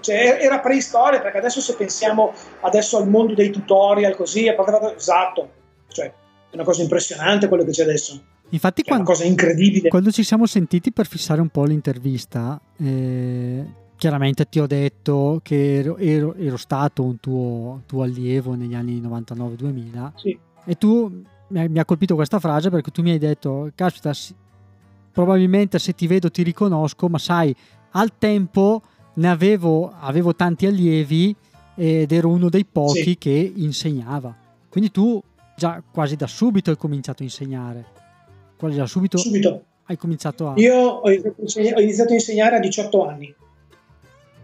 [0.00, 4.96] cioè, era preistoria perché adesso se pensiamo adesso al mondo dei tutorial così è proprio
[4.96, 5.50] esatto.
[5.88, 8.22] Cioè è una cosa impressionante quello che c'è adesso.
[8.48, 9.90] Infatti quando, è una cosa incredibile.
[9.90, 13.64] quando ci siamo sentiti per fissare un po' l'intervista eh,
[14.00, 18.98] chiaramente ti ho detto che ero, ero, ero stato un tuo, tuo, allievo negli anni
[18.98, 20.38] 99-2000 sì.
[20.64, 24.10] e tu mi ha colpito questa frase perché tu mi hai detto caspita
[25.12, 27.54] probabilmente se ti vedo ti riconosco ma sai
[27.90, 28.80] al tempo
[29.14, 31.36] ne avevo, avevo tanti allievi
[31.74, 33.18] ed ero uno dei pochi sì.
[33.18, 34.34] che insegnava.
[34.70, 35.22] Quindi tu
[35.56, 37.84] già quasi da subito hai cominciato a insegnare.
[38.56, 39.64] Quasi da subito, subito.
[39.84, 40.54] hai cominciato a...
[40.56, 43.34] Io ho iniziato a insegnare a 18 anni.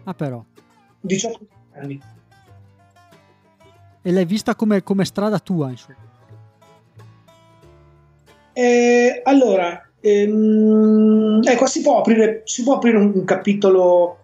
[0.07, 0.43] Ah però.
[1.01, 2.01] 18 anni.
[4.01, 5.97] E l'hai vista come, come strada tua, insomma?
[8.53, 14.19] Eh, allora, ehm, ecco, si può aprire, si può aprire un, un capitolo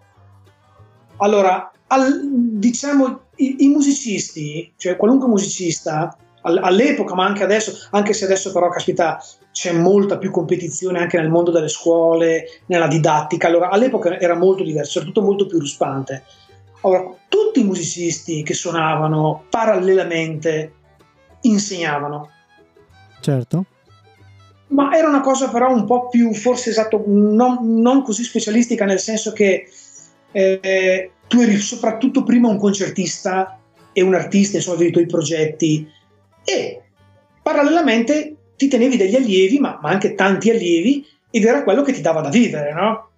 [1.18, 2.22] allora, al,
[2.58, 8.70] diciamo, i, i, musicisti, cioè qualunque musicista, all'epoca, ma anche adesso, anche se adesso però,
[8.70, 14.36] caspita, c'è molta più competizione anche nel mondo delle scuole, nella didattica, allora all'epoca era
[14.36, 16.24] molto diverso, era tutto molto più ruspante.
[16.82, 20.74] Allora, tutti i musicisti che suonavano parallelamente
[21.42, 22.30] insegnavano.
[23.22, 23.66] Certo.
[24.68, 29.00] Ma era una cosa però un po' più, forse esatto, non, non così specialistica, nel
[29.00, 29.68] senso che
[30.32, 33.60] eh, tu eri soprattutto prima un concertista
[33.94, 35.88] e un artista, insomma, avevi i tuoi progetti
[36.44, 36.82] e
[37.42, 42.02] parallelamente ti tenevi degli allievi, ma, ma, anche tanti allievi, ed era quello che ti
[42.02, 43.10] dava da vivere, no?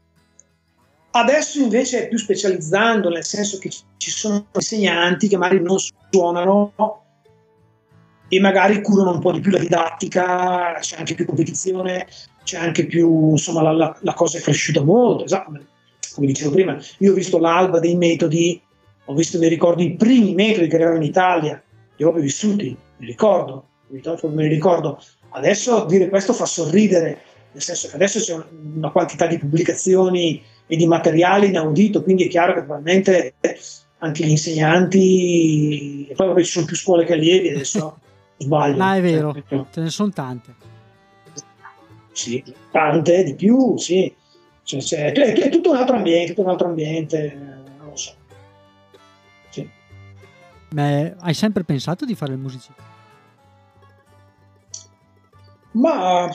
[1.11, 6.73] Adesso invece è più specializzando, nel senso che ci sono insegnanti che magari non suonano
[8.27, 12.07] e magari curano un po' di più la didattica, c'è anche più competizione,
[12.43, 15.51] c'è anche più, insomma, la, la, la cosa è cresciuta molto, esatto
[16.15, 18.59] come dicevo prima, io ho visto l'alba dei metodi,
[19.05, 21.61] ho visto, mi ricordo i primi metodi che erano in Italia,
[21.95, 24.99] li ho proprio vissuti, mi ricordo, me li ricordo.
[25.29, 27.21] Adesso dire questo fa sorridere,
[27.51, 28.41] nel senso che adesso c'è
[28.75, 33.35] una quantità di pubblicazioni e di materiale inaudito, quindi è chiaro che probabilmente
[33.99, 37.99] anche gli insegnanti, e poi vabbè, ci sono più scuole che allievi adesso,
[38.37, 38.77] sbaglio.
[38.77, 39.33] Ma è vero,
[39.71, 40.55] ce ne sono tante.
[42.11, 44.13] Sì, tante di più, sì.
[44.63, 47.54] Cioè, cioè, è, è, tutto un altro ambiente, tutto un altro ambiente,
[50.71, 52.93] Ma hai sempre pensato di fare il musicista?
[55.71, 56.29] Ma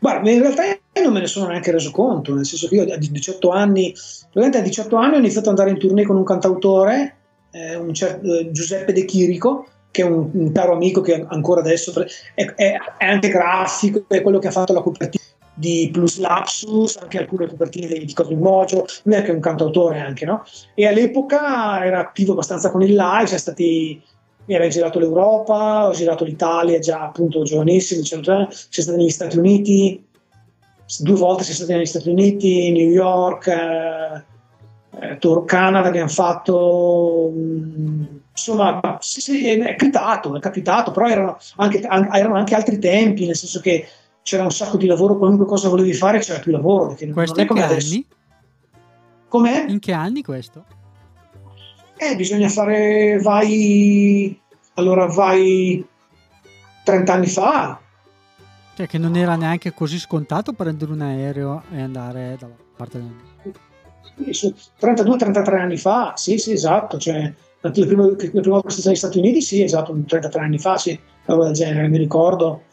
[0.00, 0.62] guarda, in realtà
[1.02, 3.94] non me ne sono neanche reso conto, nel senso che io a 18 anni,
[4.34, 7.16] a 18 anni ho iniziato ad andare in tournée con un cantautore,
[7.50, 11.60] eh, un certo, eh, Giuseppe De Chirico, che è un, un, caro amico che ancora
[11.60, 11.92] adesso
[12.34, 15.22] è, è anche grafico, è quello che ha fatto la copertina
[15.54, 20.24] di Plus Lapsus, anche alcune copertine di Cosmic Mojo, lui è anche un cantautore anche,
[20.24, 20.44] no?
[20.74, 24.02] E all'epoca era attivo abbastanza con il live, siamo stati
[24.44, 30.04] mi aveva girato l'Europa, ho girato l'Italia già appunto giovanissimo, siamo stati negli Stati Uniti,
[30.98, 34.24] due volte siamo stati negli Stati Uniti, New York, eh,
[35.00, 41.38] eh, Tour Canada abbiamo fatto, mh, insomma sì, sì, è capitato, è capitato, però erano
[41.56, 43.86] anche, erano anche altri tempi, nel senso che
[44.22, 46.88] c'era un sacco di lavoro, qualunque cosa volevi fare c'era più lavoro.
[46.88, 47.92] Perché questo non è come adesso.
[47.92, 48.06] Anni?
[49.28, 49.64] Com'è?
[49.68, 50.64] In che anni questo?
[51.96, 54.38] Eh, bisogna fare, vai,
[54.74, 55.84] allora vai
[56.84, 57.80] 30 anni fa.
[58.74, 64.34] Cioè che non era neanche così scontato prendere un aereo e andare dalla parte del...
[64.34, 66.98] Sì, 32-33 anni fa, sì, sì, esatto.
[66.98, 70.76] Cioè, la prima, la prima volta che negli Stati Uniti, sì, esatto, 33 anni fa,
[70.76, 72.64] sì, roba del genere, mi ricordo.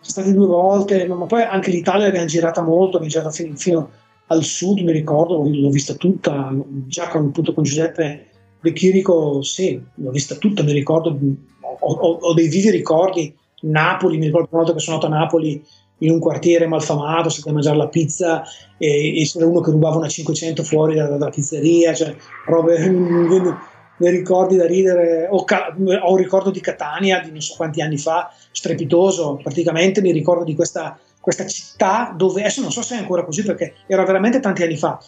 [0.00, 3.90] State due volte, ma poi anche l'Italia l'abbiamo girata molto, abbiamo girato fino, fino
[4.28, 6.54] al sud, mi ricordo, l'ho vista tutta,
[6.86, 8.26] già con, appunto, con Giuseppe
[8.60, 11.16] De Chirico, sì, l'ho vista tutta, mi ricordo,
[11.60, 13.34] ho, ho, ho, dei vivi ricordi.
[13.60, 15.64] Napoli, mi ricordo una volta che sono andato a Napoli
[15.98, 18.42] in un quartiere malfamato, a mangiare la pizza
[18.76, 22.14] e, e c'era uno che rubava una 500 fuori dalla, dalla pizzeria, cioè
[22.46, 22.76] robe,
[23.98, 27.98] ne ricordi da ridere, ho, ho, un ricordo di Catania di non so quanti anni
[27.98, 32.98] fa, strepitoso, praticamente mi ricordo di questa, questa città dove, adesso non so se è
[32.98, 35.00] ancora così perché era veramente tanti anni fa,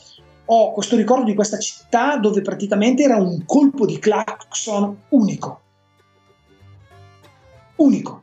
[0.52, 5.60] ho questo ricordo di questa città dove praticamente era un colpo di clacson unico.
[7.76, 8.22] Unico.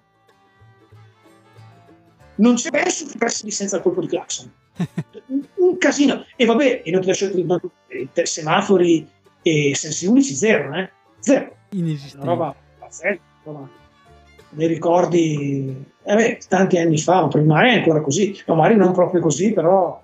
[2.35, 4.51] Non c'è verso che senza il colpo di clacson.
[5.55, 6.25] un casino.
[6.35, 7.31] E vabbè, e non ti lascio
[8.23, 9.07] semafori
[9.47, 10.89] e sensi unici zero, eh?
[11.19, 11.55] Zero.
[11.69, 12.25] Inesistente.
[12.25, 13.21] Una roba pazzesca.
[14.49, 19.21] Mi ricordi, eh beh, tanti anni fa, ma magari è ancora così, magari non proprio
[19.21, 20.01] così, però...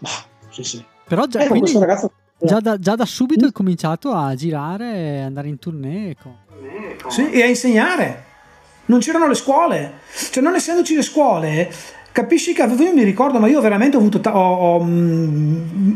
[0.00, 0.84] Bah, sì, sì.
[1.04, 2.12] Però già, ecco, quindi, ragazzo...
[2.38, 6.10] già, da, già, da, subito hai cominciato a girare e andare in tournée.
[6.10, 6.36] Ecco.
[7.08, 8.24] Sì, e a insegnare.
[8.86, 10.00] Non c'erano le scuole.
[10.30, 11.72] Cioè, non essendoci le scuole,
[12.18, 15.92] capisci che io mi ricordo, ma io veramente ho avuto, ho, ho, mm,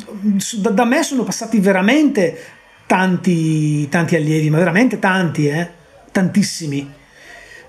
[0.58, 2.38] da, da, me sono passati veramente
[2.86, 5.68] tanti, tanti allievi, ma veramente tanti, eh?
[6.12, 6.88] tantissimi,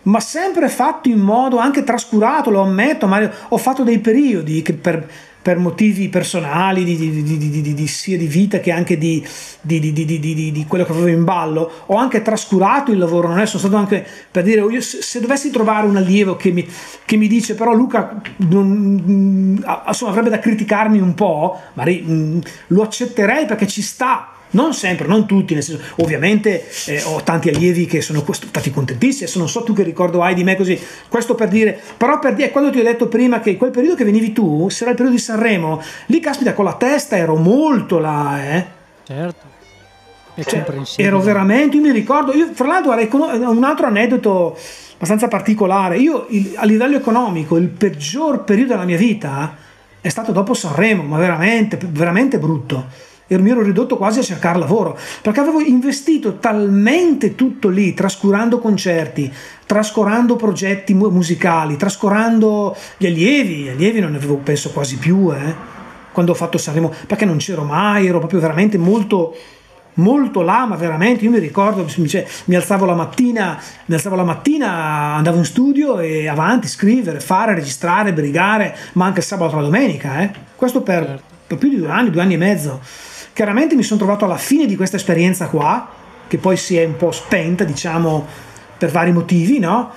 [0.03, 4.73] ma sempre fatto in modo anche trascurato, lo ammetto, ma ho fatto dei periodi che
[4.73, 5.09] per
[5.43, 9.21] per motivi personali, di, di, di, sia di vita che anche di,
[10.67, 14.07] quello che avevo in ballo, ho anche trascurato il lavoro, non è, sono stato anche
[14.31, 16.65] per dire, io, se, dovessi trovare un allievo che mi,
[17.03, 21.83] che mi dice però Luca non, insomma, avrebbe da criticarmi un po', ma
[22.67, 27.49] lo accetterei perché ci sta, non sempre, non tutti, nel senso, ovviamente eh, ho tanti
[27.49, 30.79] allievi che sono stati contentissimi, adesso non so tu che ricordo hai di me così,
[31.07, 34.03] questo per dire, però per dire, quando ti ho detto prima che quel periodo che
[34.03, 37.99] venivi tu, se era il periodo di Sanremo, lì caspita con la testa ero molto
[37.99, 38.65] là, eh.
[39.03, 39.51] Certo.
[40.35, 42.91] Cioè, ero veramente, io mi ricordo, io fra l'altro
[43.51, 44.57] un altro aneddoto
[44.95, 49.55] abbastanza particolare, io il, a livello economico il peggior periodo della mia vita
[50.01, 54.59] è stato dopo Sanremo, ma veramente, veramente brutto e mi ero ridotto quasi a cercare
[54.59, 59.31] lavoro perché avevo investito talmente tutto lì, trascurando concerti,
[59.65, 63.63] trascurando progetti musicali, trascurando gli allievi.
[63.63, 65.53] Gli allievi non ne avevo penso quasi più eh,
[66.11, 69.35] quando ho fatto Sanremo perché non c'ero mai, ero proprio veramente molto
[69.95, 74.23] molto là, ma veramente io mi ricordo, cioè, mi alzavo la mattina, mi alzavo la
[74.23, 79.55] mattina, andavo in studio e avanti, scrivere, fare, registrare, brigare, ma anche il sabato e
[79.57, 80.31] la domenica, eh.
[80.55, 81.23] questo per, certo.
[81.47, 82.81] per più di due anni, due anni e mezzo.
[83.33, 85.89] Chiaramente mi sono trovato alla fine di questa esperienza qua,
[86.27, 88.25] che poi si è un po' spenta, diciamo,
[88.77, 89.91] per vari motivi, no?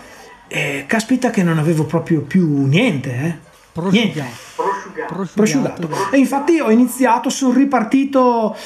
[0.49, 3.37] E caspita che non avevo proprio più niente, eh?
[3.73, 3.97] Prosciugato.
[3.97, 4.25] Niente.
[5.07, 5.33] Prosciugato.
[5.35, 5.89] Prosciugato.
[6.13, 8.57] E infatti ho iniziato, sono ripartito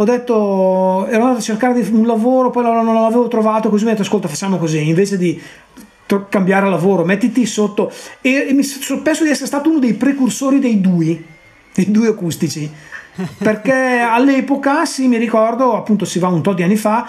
[0.00, 3.92] ho detto ero andato a cercare un lavoro poi non l'avevo trovato così mi ho
[3.94, 5.42] detto ascolta facciamo così invece di
[6.28, 7.90] cambiare lavoro mettiti sotto
[8.20, 8.64] e, e mi
[9.02, 11.20] penso di essere stato uno dei precursori dei due
[11.74, 12.70] dei due acustici
[13.38, 17.08] perché all'epoca, sì, mi ricordo, appunto si va un po' di anni fa,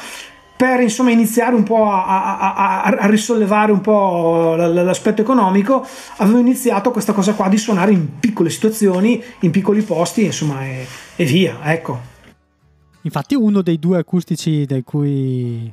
[0.60, 5.88] per insomma iniziare un po' a, a, a, a, risollevare un po' l'aspetto economico,
[6.18, 10.86] avevo iniziato questa cosa qua di suonare in piccole situazioni, in piccoli posti, insomma, e,
[11.16, 11.97] e via, ecco.
[13.03, 15.72] Infatti uno dei due acustici da cui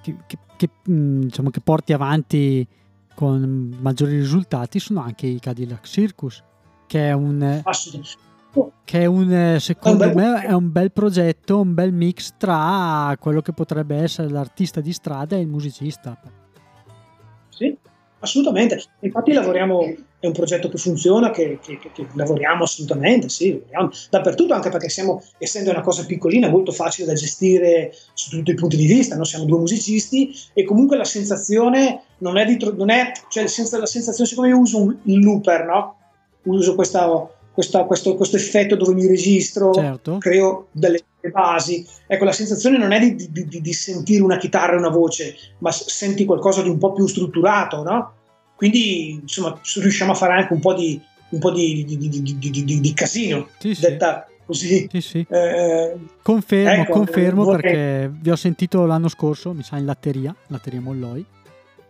[0.00, 2.66] che, che, che, diciamo, che porti avanti
[3.14, 6.42] con maggiori risultati sono anche i Cadillac Circus,
[6.86, 7.60] che è un
[8.84, 13.40] che è un, secondo un me è un bel progetto, un bel mix tra quello
[13.40, 16.18] che potrebbe essere l'artista di strada e il musicista.
[17.48, 17.76] Sì,
[18.20, 18.82] assolutamente.
[19.00, 19.82] Infatti lavoriamo,
[20.18, 24.70] è un progetto che funziona, che, che, che, che lavoriamo assolutamente, sì, lavoriamo dappertutto, anche
[24.70, 28.86] perché siamo, essendo una cosa piccolina, molto facile da gestire su tutti i punti di
[28.86, 33.46] vista, noi siamo due musicisti e comunque la sensazione non è, di, non è cioè
[33.46, 35.96] senza, la sensazione, siccome io uso un looper, no?
[36.44, 37.28] Uso questa
[37.58, 40.18] questa, questo, questo, effetto dove mi registro, certo.
[40.18, 41.02] creo delle
[41.32, 41.84] basi.
[42.06, 45.34] Ecco, la sensazione non è di, di, di, di, sentire una chitarra e una voce,
[45.58, 48.12] ma senti qualcosa di un po' più strutturato, no?
[48.54, 51.00] Quindi, insomma, riusciamo a fare anche un po' di,
[51.30, 54.86] un po di, di casino, sì, detta, così.
[54.92, 55.26] Sì, sì.
[55.28, 60.32] Eh, confermo, ecco, confermo vorrei- perché vi ho sentito l'anno scorso, mi sa in latteria,
[60.46, 61.26] latteria Molloi.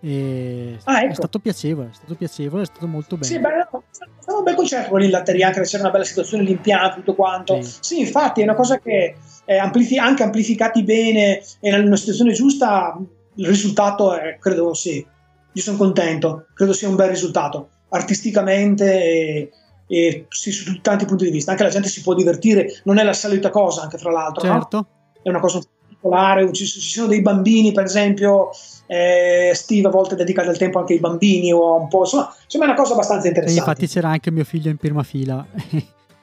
[0.00, 1.14] Ah, è ecco.
[1.14, 3.26] stato piacevole, è stato piacevole, è stato molto bello.
[3.26, 5.92] Sì, beh, no, è stato un bel concerto quello in latteria, anche perché c'era una
[5.92, 7.60] bella situazione, l'impianto, tutto quanto.
[7.62, 7.78] Sì.
[7.80, 12.96] Sì, infatti è una cosa che amplifi- anche amplificati bene e in una situazione giusta,
[13.34, 15.04] il risultato è, credo, sì,
[15.52, 19.50] io sono contento, credo sia un bel risultato, artisticamente e,
[19.88, 21.50] e sì, su tanti punti di vista.
[21.50, 24.52] Anche la gente si può divertire, non è la solita cosa, anche fra l'altro, no?
[24.52, 24.86] certo.
[25.22, 25.60] è una cosa
[26.00, 28.50] particolare, ci, ci sono dei bambini per esempio,
[28.86, 32.64] eh, Steve a volte dedica del tempo anche ai bambini o un po', insomma, insomma
[32.64, 33.60] è una cosa abbastanza E interessante.
[33.70, 35.44] infatti c'era anche mio figlio in prima fila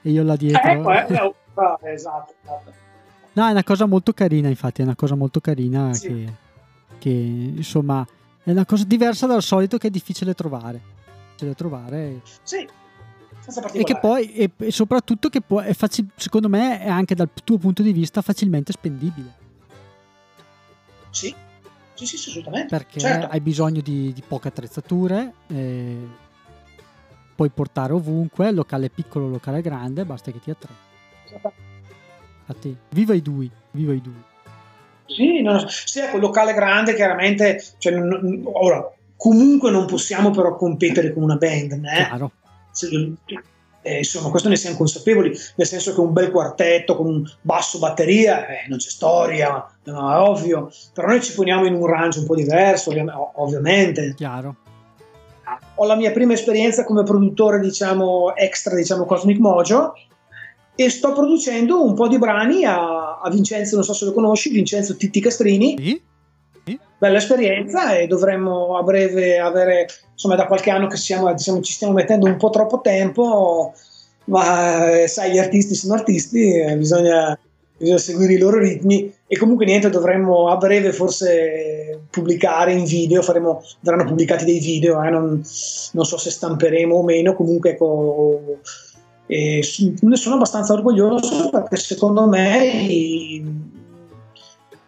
[0.02, 0.70] e io là dietro.
[0.70, 2.74] Eh, ecco, eh, eh, ah, esatto, esatto.
[3.34, 6.08] No, è una cosa molto carina, infatti, è una cosa molto carina Sì.
[6.08, 6.34] che,
[7.00, 8.06] che, insomma
[8.44, 10.82] è una cosa diversa dal solito che è difficile trovare.
[11.32, 12.66] Difficile trovare Sì,
[13.74, 17.30] e che poi e, e soprattutto che può, è facil- secondo me è anche dal
[17.44, 19.44] tuo punto di vista facilmente spendibile
[21.16, 21.34] Sì,
[21.94, 22.76] sì, sì, sì, assolutamente.
[22.76, 23.28] perché Certo.
[23.28, 26.08] hai bisogno di, di poche attrezzature eh,
[27.36, 30.84] puoi portare ovunque locale piccolo locale grande basta che ti attrezzi
[32.48, 34.24] infatti viva i due viva i due
[35.08, 41.14] Sì, no, sì, ecco, locale grande chiaramente, cioè, non- ora, comunque non possiamo però competere
[41.14, 41.78] con una band, eh?
[41.96, 42.32] chiaro
[42.72, 43.14] Se-
[43.86, 47.78] eh, insomma, questo ne siamo consapevoli, nel senso che un bel quartetto con un basso
[47.78, 52.18] batteria, eh, non c'è storia, no, è ovvio, però noi ci poniamo in un range
[52.18, 53.06] un po' diverso, ovvi-
[53.36, 54.16] ovviamente.
[54.16, 54.56] chiaro
[55.76, 59.94] Ho la mia prima esperienza come produttore, diciamo, extra, diciamo, Cosmic Mojo,
[60.74, 64.50] e sto producendo un po' di brani a, a Vincenzo, non so se lo conosci,
[64.50, 66.02] Vincenzo Titti Castrini, sì?
[66.98, 71.74] Bella esperienza e dovremmo a breve avere, insomma da qualche anno che siamo, diciamo, ci
[71.74, 73.74] stiamo mettendo un po' troppo tempo,
[74.26, 77.38] ma eh, sai gli artisti sono artisti, eh, bisogna,
[77.78, 83.22] bisogna seguire i loro ritmi e comunque niente dovremmo a breve forse pubblicare in video,
[83.22, 85.42] faremo, verranno pubblicati dei video, eh, non,
[85.92, 88.60] non so se stamperemo o meno, comunque ecco,
[89.28, 93.44] e s- ne sono abbastanza orgoglioso perché secondo me i-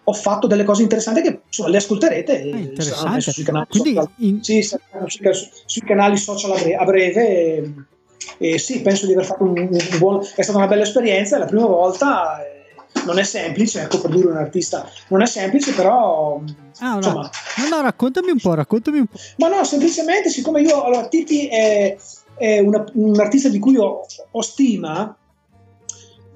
[0.10, 3.10] ho fatto delle cose interessanti che insomma, le ascolterete e Ah, interessante.
[3.10, 4.12] messe sui canali quindi social.
[4.20, 4.62] in- Sì,
[5.66, 7.74] sui, canali social a breve, a breve e,
[8.38, 11.40] e sì, penso di aver fatto un, un buon è stata una bella esperienza, è
[11.40, 16.42] la prima volta eh, non è semplice, ecco, produrre un artista non è semplice, però
[16.80, 16.96] ah, no.
[16.96, 21.08] insomma, no no raccontami un po' raccontami un po' ma no, semplicemente siccome io, allora
[21.10, 21.98] Titi è,
[22.38, 25.14] è una- un artista di cui ho, ho stima,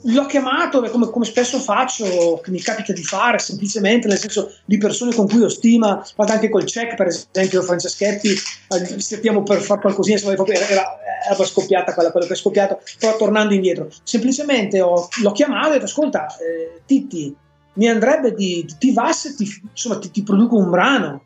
[0.04, 4.78] l'ho chiamato come, come spesso faccio, che mi capita di fare, semplicemente nel senso di
[4.78, 9.62] persone con cui ho stima, vado anche col check, per esempio Franceschetti, eh, stiamo per
[9.62, 10.86] fare qualcosina, insomma, era, era,
[11.30, 15.70] era scoppiata quella, quello che è scoppiato, però tornando indietro, semplicemente ho- l'ho chiamato e
[15.70, 17.36] ho detto, ascolta, eh, Titti,
[17.74, 21.24] mi andrebbe di, ti va se ti, insomma, ti, ti produco un brano,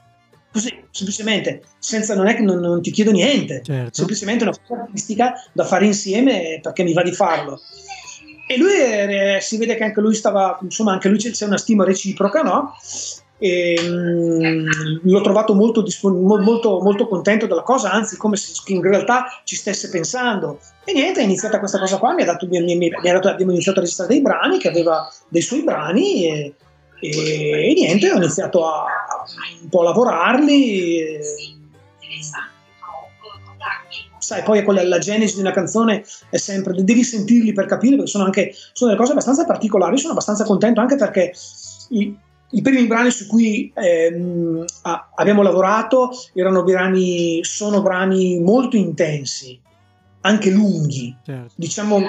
[0.52, 4.82] così, semplicemente, senza, non è che non, non ti chiedo niente, certo semplicemente una cosa
[4.82, 7.60] artistica da fare insieme perché mi va di farlo.
[8.48, 11.84] E lui eh, si vede che anche lui stava, insomma, anche lui c'è una stima
[11.84, 12.76] reciproca, no?
[13.38, 14.68] E, mm,
[15.04, 19.26] l'ho trovato molto, dispon- mo- molto, molto contento della cosa, anzi, come se in realtà
[19.44, 20.60] ci stesse pensando.
[20.86, 22.14] E niente, è iniziata questa cosa qua.
[22.14, 24.70] Mi ha dato, mi, mi- mi ha dato- abbiamo iniziato a registrare dei brani, che
[24.70, 26.54] aveva dei suoi brani, e,
[27.02, 28.86] e- e niente, ho iniziato a
[29.62, 31.00] un po' a lavorarli.
[31.00, 31.20] e-
[34.26, 38.10] sai, poi quella, la genesi di una canzone è sempre, devi sentirli per capire, perché
[38.10, 41.32] sono anche sono delle cose abbastanza particolari, sono abbastanza contento anche perché
[41.90, 42.18] i,
[42.50, 49.60] i primi brani su cui ehm, a- abbiamo lavorato erano brani, sono brani molto intensi,
[50.22, 51.54] anche lunghi, certo.
[51.56, 52.08] Diciamo,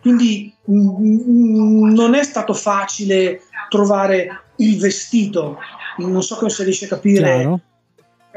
[0.00, 5.58] quindi mm, non è stato facile trovare il vestito,
[5.98, 7.22] non so come si riesce a capire.
[7.22, 7.60] Chiaro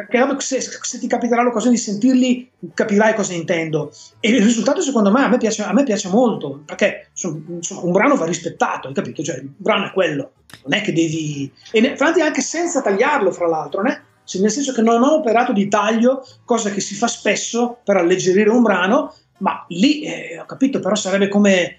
[0.08, 3.92] perché se, se ti capiterà l'occasione di sentirli capirai cosa intendo
[4.22, 7.92] e il risultato secondo me a me piace, a me piace molto perché insomma, un
[7.92, 9.22] brano va rispettato hai capito?
[9.22, 10.32] Cioè, il brano è quello
[10.64, 14.04] non è che devi e ne- anche senza tagliarlo fra l'altro né?
[14.40, 18.50] Nel senso che non ho operato di taglio cosa che si fa spesso per alleggerire
[18.50, 21.78] un brano ma lì eh, ho capito però sarebbe come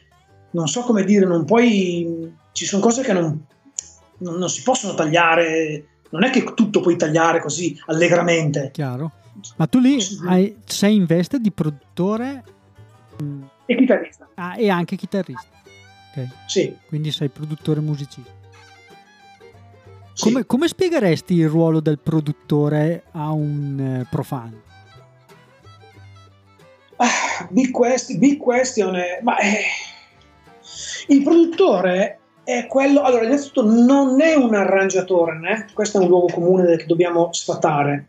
[0.51, 3.47] non so come dire non puoi ci sono cose che non,
[4.18, 8.71] non- non si possono tagliare non è che tutto puoi tagliare così allegramente.
[8.73, 9.11] Chiaro.
[9.57, 12.45] Ma tu lì hai- sei in veste di produttore
[13.67, 14.29] e chitarrista.
[14.35, 15.49] Ah, e anche chitarrista.
[16.13, 16.27] Ok.
[16.47, 18.39] Sì, quindi sei produttore musicista.
[20.13, 20.25] Sì.
[20.25, 24.61] come, come spiegheresti il ruolo del produttore a un eh, profano?
[26.97, 29.63] Ah, big, question, big question eh, ma eh,
[31.09, 32.20] Il produttore
[32.59, 35.67] è quello, allora innanzitutto non è un arrangiatore, né?
[35.73, 38.07] questo è un luogo comune che dobbiamo sfatare,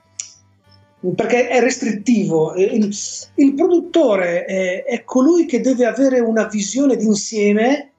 [1.15, 2.53] perché è restrittivo.
[2.55, 2.95] Il,
[3.35, 7.91] il produttore è, è, colui che deve avere una visione d'insieme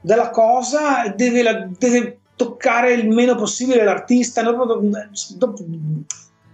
[0.00, 4.42] della cosa, deve, deve toccare il meno possibile l'artista.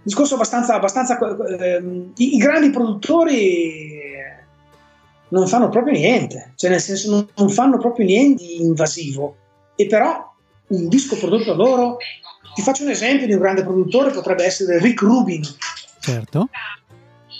[0.01, 1.81] Discorso abbastanza, abbastanza eh,
[2.17, 4.12] i, i, grandi produttori
[5.33, 9.35] non fanno proprio niente, cioè nel senso non, non fanno proprio niente di invasivo.
[9.75, 10.31] E però
[10.67, 11.97] un disco prodotto da loro,
[12.53, 15.41] ti faccio un esempio di un grande produttore, potrebbe essere Rick Rubin.
[15.99, 16.49] Certo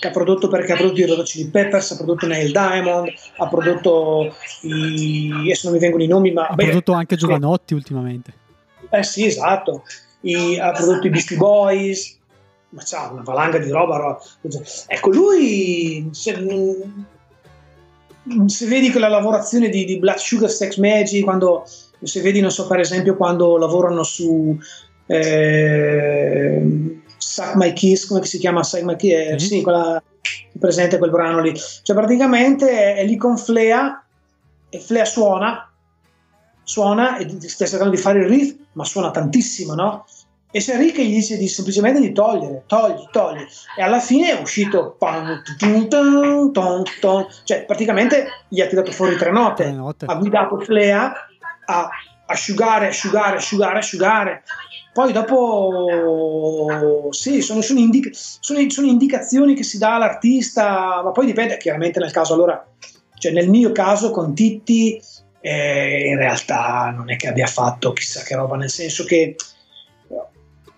[0.03, 3.47] che ha prodotto perché ha prodotto i Red Chili Peppers, ha prodotto Nail Diamond, ha
[3.47, 8.33] prodotto i, adesso non mi vengono i nomi, ma ha beh, prodotto anche Giovanotti ultimamente.
[8.89, 9.83] Eh sì, esatto.
[10.21, 12.17] I, ha prodotto i Beastie Boys,
[12.71, 14.19] ma c'ha una valanga di roba.
[14.87, 16.33] Ecco, lui se,
[18.45, 21.65] se vedi quella lavorazione di, di, Black Sugar Sex Magic, quando
[22.01, 24.57] se vedi, non so, per esempio, quando lavorano su
[25.05, 26.61] eh,
[27.17, 29.11] Suck My Kiss, come si chiama Suck My Kiss?
[29.11, 29.37] Eh, mm-hmm.
[29.37, 30.01] Sì, quella
[30.59, 31.53] presente quel brano lì.
[31.55, 34.03] Cioè, praticamente è, è lì con Flea
[34.69, 35.69] e Flea suona,
[36.63, 40.05] suona e stai cercando di fare il riff, ma suona tantissimo, no?
[40.55, 43.43] E Rick che gli dice di, semplicemente di togliere, togli, togli.
[43.75, 44.95] E alla fine è uscito.
[47.43, 49.71] Cioè, praticamente gli ha tirato fuori tre note.
[49.71, 50.05] note.
[50.05, 51.11] Ha guidato Flea
[51.65, 51.89] a
[52.27, 54.43] asciugare, asciugare, asciugare, asciugare.
[54.93, 61.25] Poi dopo, sì, sono, sono, indica- sono, sono, indicazioni che si dà all'artista, ma poi
[61.25, 62.35] dipende chiaramente nel caso.
[62.35, 62.63] Allora,
[63.17, 65.01] cioè nel mio caso con Titti,
[65.41, 69.35] eh, in realtà non è che abbia fatto chissà che roba, nel senso che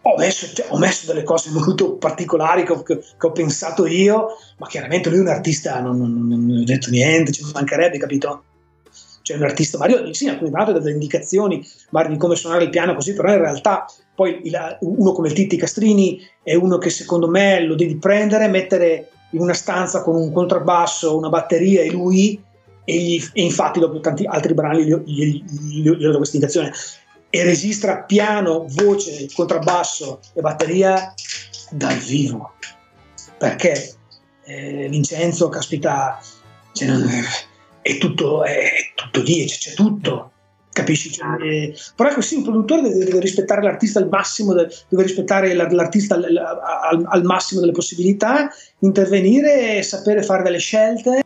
[0.08, 4.28] ho messo, cioè, ho messo, delle cose molto particolari che ho, che ho, pensato io,
[4.58, 8.44] ma chiaramente lui è un artista, non, non, non ho detto niente, ci mancherebbe, capito?
[9.24, 12.70] Cioè un artista, Mario, sì, mi ha dato delle indicazioni, magari di come suonare il
[12.70, 16.92] piano così, però in realtà poi il, uno come il Titti Castrini è uno che
[16.92, 21.90] secondo me lo devi prendere, mettere in una stanza con un contrabbasso, una batteria e
[21.90, 22.40] lui,
[22.84, 24.92] e, gli, e infatti dopo tanti altri brani gli
[25.90, 26.72] ho dato questa indicazione
[27.30, 31.14] e registra piano, voce, contrabbasso e batteria
[31.70, 32.54] dal vivo.
[33.38, 33.96] Perché
[34.46, 36.20] eh, Vincenzo, caspita,
[36.72, 36.90] cioè,
[37.82, 40.32] è, tutto, è, tutto lì, c'è, c'è tutto.
[40.72, 41.12] Capisci?
[41.12, 45.54] Cioè, eh, però è così, un produttore deve, deve, rispettare l'artista al massimo, deve rispettare
[45.54, 48.50] l'artista al, al, al massimo delle possibilità,
[48.80, 51.22] intervenire, sapere fare delle scelte,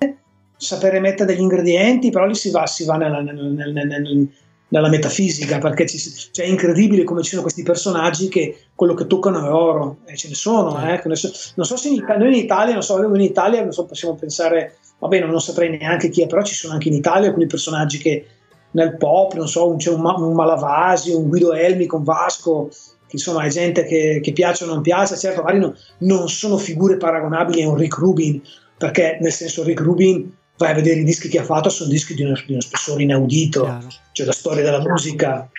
[0.56, 4.30] sapere mettere degli ingredienti, però lì si va, si va nella, nel, nel, nel,
[4.70, 6.00] nella metafisica, perché ci,
[6.32, 10.16] cioè, è incredibile come ci sono questi personaggi che quello che toccano è oro, e
[10.16, 10.78] ce ne sono.
[10.88, 14.16] Eh, non so se in, noi in Italia, non so, in Italia non so, possiamo
[14.16, 17.98] pensare, vabbè, non saprei neanche chi è, però ci sono anche in Italia alcuni personaggi
[17.98, 18.26] che
[18.72, 22.70] nel pop, non so, c'è un, un Malavasi, un Guido Elmi con Vasco,
[23.10, 26.98] insomma è gente che, che piace o non piace, certo, magari no, non sono figure
[26.98, 28.40] paragonabili a un Rick Rubin,
[28.78, 32.14] perché nel senso Rick Rubin vai a vedere i dischi che ha fatto, sono dischi
[32.14, 33.88] di uno, di uno spessore inaudito, Chiaro.
[34.12, 35.50] cioè la storia della musica.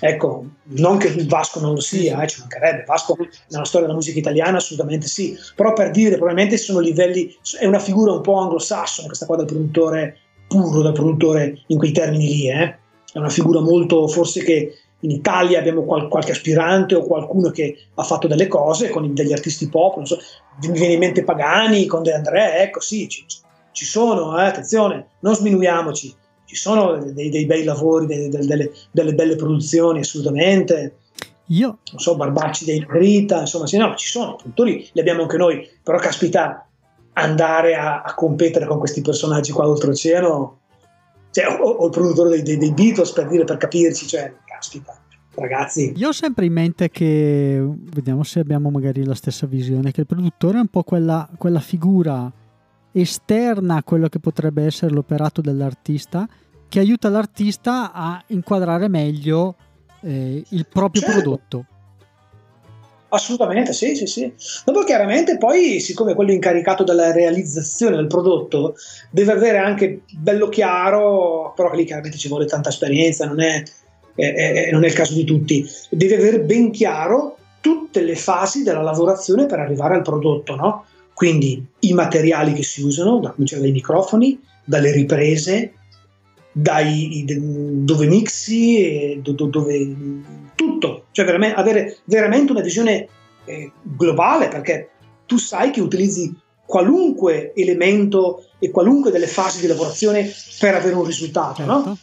[0.00, 0.46] Ecco,
[0.76, 3.16] non che Vasco non lo sia, eh, ci mancherebbe, Vasco
[3.48, 7.78] nella storia della musica italiana assolutamente sì, però per dire, probabilmente sono livelli, è una
[7.78, 12.50] figura un po' anglosassone questa qua del produttore puro, del produttore in quei termini lì,
[12.50, 12.76] eh.
[13.12, 17.76] è una figura molto, forse che in Italia abbiamo qual- qualche aspirante o qualcuno che
[17.94, 20.18] ha fatto delle cose con degli artisti pop, non so,
[20.62, 23.24] mi viene in mente Pagani con De André, ecco sì, ci,
[23.76, 26.14] ci sono, eh, attenzione, non sminuiamoci,
[26.46, 30.96] ci sono dei, dei bei lavori, dei, delle, delle, delle, belle produzioni, assolutamente.
[31.48, 31.80] Io?
[31.90, 35.68] Non so, Barbacci dei Rita, insomma, sì, no, ci sono, produttori li abbiamo anche noi,
[35.82, 36.66] però caspita,
[37.12, 40.58] andare a, a competere con questi personaggi qua oltreoceano,
[41.32, 44.98] cioè, o, o, il produttore dei, dei, dei Beatles, per dire, per capirci, cioè, caspita
[45.34, 45.92] ragazzi.
[45.96, 47.62] Io ho sempre in mente che,
[47.92, 51.60] vediamo se abbiamo magari la stessa visione, che il produttore è un po' quella, quella
[51.60, 52.32] figura
[53.00, 56.26] esterna a quello che potrebbe essere l'operato dell'artista,
[56.68, 59.54] che aiuta l'artista a inquadrare meglio
[60.02, 61.20] eh, il proprio certo.
[61.20, 61.64] prodotto.
[63.08, 64.32] Assolutamente, sì, sì, sì.
[64.64, 68.74] Dopo chiaramente poi, siccome quello incaricato della realizzazione del prodotto
[69.10, 73.62] deve avere anche bello chiaro, però lì chiaramente ci vuole tanta esperienza, non è,
[74.14, 78.62] è, è, non è il caso di tutti, deve avere ben chiaro tutte le fasi
[78.64, 80.84] della lavorazione per arrivare al prodotto, no?
[81.16, 85.72] Quindi i materiali che si usano, da cominciare dai microfoni, dalle riprese,
[86.52, 89.94] dai, dove mixi, dove,
[90.54, 93.08] tutto, cioè veramente, avere veramente una visione
[93.46, 94.90] eh, globale perché
[95.24, 96.36] tu sai che utilizzi
[96.66, 101.72] qualunque elemento e qualunque delle fasi di lavorazione per avere un risultato, certo.
[101.72, 101.98] no?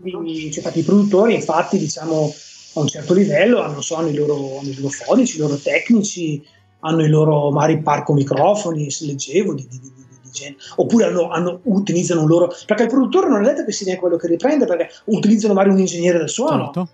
[0.00, 2.32] Quindi c'è stati i produttori, infatti, diciamo,
[2.74, 5.56] a un certo livello hanno, so, hanno, i loro, hanno, i loro, fonici, i loro
[5.56, 6.40] tecnici,
[6.84, 12.26] hanno i loro magari parco microfoni, leggevo, di, di, di, di oppure hanno, hanno, utilizzano
[12.26, 12.52] loro...
[12.66, 15.80] Perché il produttore non è detto che sia quello che riprende, perché utilizzano magari un
[15.80, 16.64] ingegnere del suono.
[16.64, 16.88] Certo.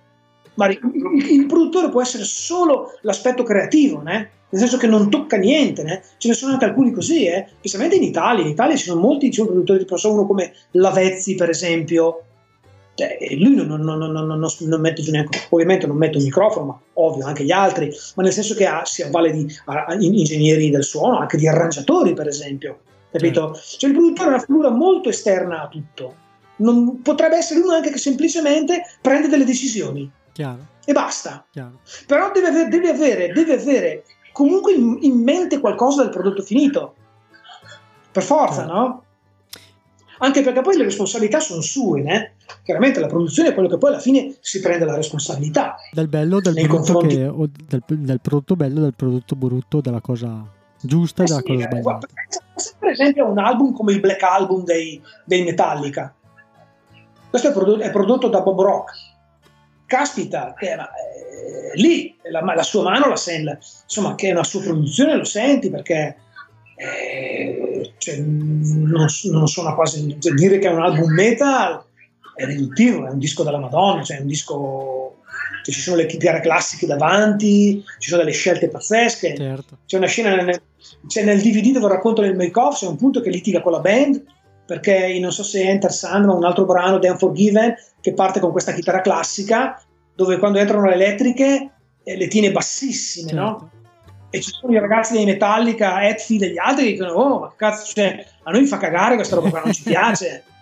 [0.54, 0.78] Ma il,
[1.30, 4.30] il, produttore può essere solo l'aspetto creativo, né?
[4.50, 6.02] nel senso che non tocca niente, né?
[6.16, 7.46] ce ne sono anche alcuni così, eh?
[7.58, 8.42] specialmente in Italia.
[8.42, 12.24] In Italia ci sono molti ci sono produttori, tipo so uno come Lavezzi, per esempio.
[12.98, 16.80] Cioè, lui non, non, non, non, mette giù neanche, ovviamente non mette un microfono, ma
[16.94, 20.82] ovvio anche gli altri, ma nel senso che ha, si avvale di a, ingegneri del
[20.82, 22.80] suono, anche di arrangiatori, per esempio.
[23.12, 23.54] Capito?
[23.54, 26.14] Cioè, il produttore è una figura molto esterna a tutto.
[26.56, 30.10] Non, potrebbe essere uno anche che semplicemente prende delle decisioni.
[30.32, 30.66] Chiaro.
[30.84, 31.46] E basta.
[31.52, 31.78] Chiaro.
[32.04, 36.96] Però deve, avere, deve, avere, deve avere comunque in, in, mente qualcosa del prodotto finito.
[38.10, 38.76] Per forza, Chiaro.
[38.76, 39.04] no?
[40.18, 42.27] Anche perché poi le responsabilità sono sue, né?
[42.68, 45.76] Chiaramente la produzione è quello che poi alla fine si prende la responsabilità.
[45.90, 50.46] Del bello del prodotto, che, del, del prodotto bello, del prodotto brutto, della cosa
[50.78, 52.06] giusta e della sì, cosa sbagliata.
[52.78, 56.14] Per esempio un album come il Black Album dei, dei Metallica.
[57.30, 58.92] Questo è prodotto, è prodotto da Bob Rock.
[59.86, 60.76] Caspita, eh,
[61.76, 65.70] lì la, la, sua mano la sente, insomma, che è una sua produzione lo senti
[65.70, 66.16] perché
[66.76, 71.86] eh, cioè, non, non sono quasi cioè, dire che è un album metal
[72.38, 75.16] è riduttivo, è un disco della Madonna, cioè è un disco
[75.62, 79.34] cioè, ci sono le chitarre classiche davanti, ci sono delle scelte pazzesche.
[79.36, 79.78] Certo.
[79.84, 80.62] C'è una scena nel,
[81.06, 84.22] c'è nel DVD dove racconto nel make-off, c'è un punto che litiga con la band
[84.64, 88.52] perché non so se è Enter Sandman, un altro brano, The Unforgiven, che parte con
[88.52, 89.82] questa chitarra classica,
[90.14, 91.70] dove quando entrano le elettriche
[92.04, 93.42] eh, le tiene bassissime, certo.
[93.42, 93.70] no?
[94.30, 97.52] E ci sono i ragazzi dei Metallica, Hetfield e gli altri che dicono, oh, ma
[97.56, 100.44] cazzo, cioè, a noi fa cagare questa roba qua, non ci piace.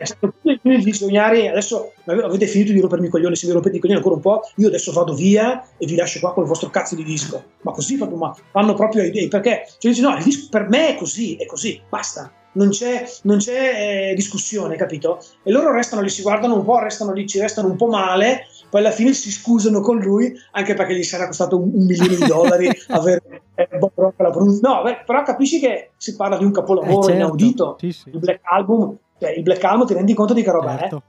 [0.00, 3.76] è stato più di sognare adesso avete finito di rompermi i coglioni se vi rompete
[3.76, 6.48] i coglioni ancora un po' io adesso vado via e vi lascio qua con il
[6.48, 10.16] vostro cazzo di disco ma così proprio ma fanno proprio idee perché cioè dici no
[10.16, 14.74] il disco per me è così è così basta non c'è, non c'è eh, discussione
[14.76, 17.86] capito e loro restano lì si guardano un po' restano lì ci restano un po'
[17.86, 21.84] male poi alla fine si scusano con lui anche perché gli sarà costato un, un
[21.84, 24.18] milione di dollari avere eh, Bob Rock
[24.62, 27.16] no beh, però capisci che si parla di un capolavoro eh certo.
[27.18, 28.08] inaudito sì, sì.
[28.10, 31.02] il Black Album cioè, il Black Album ti rendi conto di che roba certo.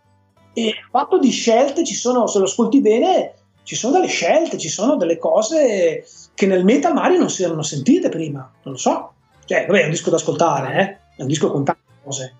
[0.53, 3.33] è e fatto di scelte ci sono se lo ascolti bene
[3.63, 7.61] ci sono delle scelte ci sono delle cose che nel metal magari non si erano
[7.61, 9.13] sentite prima non lo so
[9.45, 11.15] cioè vabbè è un disco da ascoltare eh?
[11.17, 12.35] è un disco con tante cose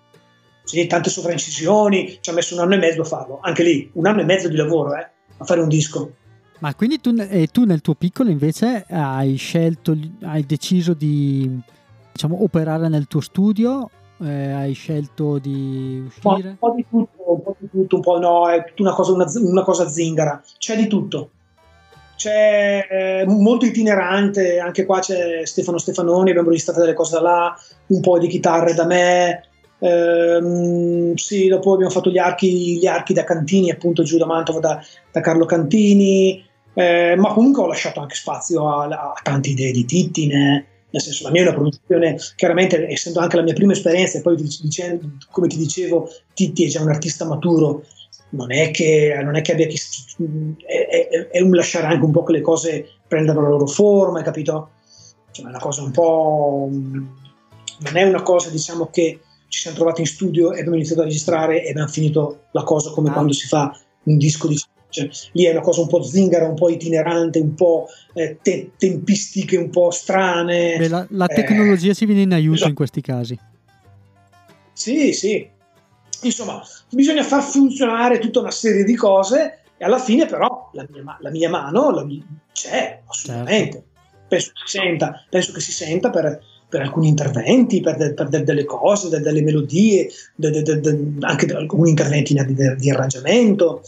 [0.63, 4.05] sì, tante sovraincisioni ci ha messo un anno e mezzo a farlo anche lì un
[4.05, 6.15] anno e mezzo di lavoro eh, a fare un disco
[6.59, 11.59] ma quindi tu, eh, tu nel tuo piccolo invece hai scelto hai deciso di
[12.11, 13.89] diciamo operare nel tuo studio
[14.21, 16.49] eh, hai scelto di uscire?
[16.49, 19.11] Un po' di tutto, un po', di tutto, un po' no, è tutta una cosa,
[19.11, 21.31] una, una cosa zingara, c'è di tutto.
[22.15, 27.55] C'è eh, molto itinerante, anche qua c'è Stefano Stefanoni, abbiamo registrato delle cose da là,
[27.87, 29.43] un po' di chitarre da me,
[29.79, 34.59] ehm, sì, dopo abbiamo fatto gli archi, gli archi da Cantini, appunto giù da Mantova
[34.59, 34.79] da,
[35.11, 39.85] da Carlo Cantini, eh, ma comunque ho lasciato anche spazio a, a tante idee di
[39.85, 44.17] Tittine, nel senso la mia è una produzione, chiaramente essendo anche la mia prima esperienza
[44.17, 47.85] e poi dicendo, come ti dicevo, Titti è già un artista maturo,
[48.31, 52.23] non è che, non è che abbia è, è, è, un lasciare anche un po'
[52.23, 54.71] che le cose prendano la loro forma, hai capito?
[55.31, 56.69] Cioè, è una cosa un po'...
[56.71, 61.05] non è una cosa diciamo che ci siamo trovati in studio e abbiamo iniziato a
[61.05, 63.13] registrare e abbiamo finito la cosa come ah.
[63.13, 64.57] quando si fa un disco di
[64.91, 68.71] cioè, lì è una cosa un po' zingara, un po' itinerante, un po' eh, te-
[68.77, 70.77] tempistiche un po' strane.
[70.77, 72.69] Beh, la, la, tecnologia eh, ci viene in aiuto esatto.
[72.69, 73.39] in questi casi.
[74.73, 75.49] Sì, sì.
[76.23, 76.61] Insomma,
[76.91, 81.29] bisogna far funzionare tutta una serie di cose e alla fine però la mia, la
[81.31, 83.71] mia mano la mia, c'è, assolutamente.
[83.71, 83.89] Certo.
[84.27, 86.41] Penso, che si senta, penso che si senta per,
[86.71, 90.09] per alcuni interventi, per, de, per de, delle cose, de, delle melodie,
[91.19, 92.33] anche alcuni interventi
[92.77, 93.81] di, arrangiamento,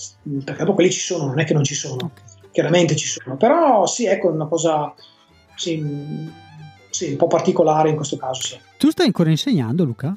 [0.44, 2.12] perché poi quelli ci sono, non è che non ci sono,
[2.52, 4.94] chiaramente ci sono, però sì, ecco, una cosa
[5.56, 5.82] sì,
[6.90, 8.42] sì, un po' particolare in questo caso.
[8.42, 8.60] Sì.
[8.78, 10.14] Tu stai ancora insegnando, Luca?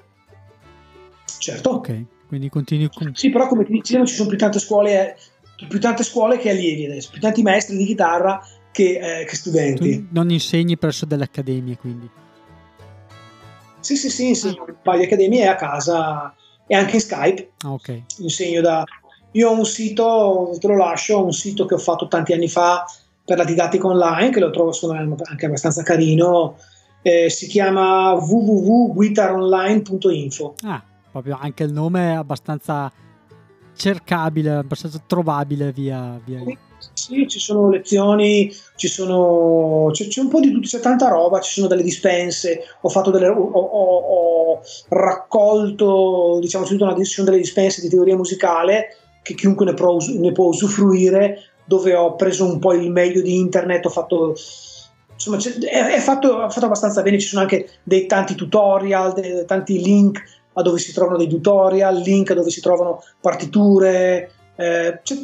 [1.38, 1.70] Certo.
[1.70, 3.12] Ok, quindi continui con...
[3.14, 5.16] Sì, però come ti dicevo ci sono più tante scuole,
[5.68, 9.98] più tante scuole che allievi adesso, più tanti maestri di chitarra che, eh, che studenti.
[9.98, 12.10] Tu non insegni presso delle accademie, quindi?
[13.86, 16.34] Sì, sì, sì, insegno un paio di accademie a casa
[16.66, 17.52] e anche in Skype.
[17.58, 18.02] Ah, ok.
[18.18, 18.82] Insegno da...
[19.30, 22.84] Io ho un sito, te lo lascio, un sito che ho fatto tanti anni fa
[23.24, 26.56] per la didattica online, che lo trovo anche abbastanza carino,
[27.02, 30.54] eh, si chiama www.guitaronline.info.
[30.64, 30.82] Ah,
[31.12, 32.90] proprio anche il nome è abbastanza
[33.76, 36.40] cercabile, abbastanza trovabile via, via.
[36.92, 41.40] Sì, ci sono lezioni, ci sono, c'è, c'è, un po' di tutto, c'è tanta roba,
[41.40, 47.38] ci sono delle dispense, ho, fatto delle, ho, ho, ho raccolto, diciamo, ci sono delle
[47.38, 52.58] dispense di teoria musicale che chiunque ne, pro, ne può usufruire, dove ho preso un
[52.58, 54.34] po' il meglio di internet, ho fatto
[55.16, 59.44] insomma è, è, fatto, è, fatto, abbastanza bene, ci sono anche dei tanti tutorial, dei,
[59.46, 60.22] tanti link
[60.56, 65.16] a dove si trovano dei tutorial, link a dove si trovano partiture, eh, c'è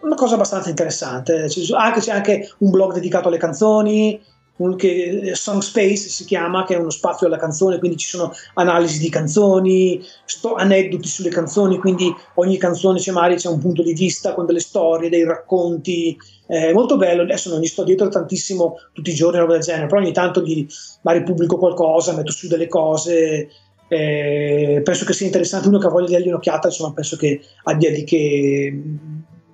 [0.00, 4.20] una cosa abbastanza interessante, c'è anche, c'è anche un blog dedicato alle canzoni,
[4.56, 8.08] un, che, eh, Song Space si chiama, che è uno spazio alla canzone, quindi ci
[8.08, 13.58] sono analisi di canzoni, sto, aneddoti sulle canzoni, quindi ogni canzone c'è, magari c'è un
[13.58, 16.16] punto di vista con delle storie, dei racconti,
[16.46, 19.86] è molto bello, adesso non gli sto dietro tantissimo tutti i giorni, roba del genere,
[19.86, 20.66] però ogni tanto gli
[21.02, 23.48] magari qualcosa, metto su delle cose,
[23.88, 27.40] eh, penso che sia interessante, uno che ha voglia di dargli un'occhiata, insomma penso che
[27.64, 28.82] abbia di che,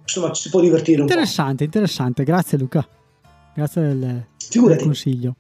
[0.00, 1.64] insomma ci si può divertire un interessante, po'.
[1.64, 2.86] Interessante, grazie Luca,
[3.54, 5.36] grazie del, del consiglio.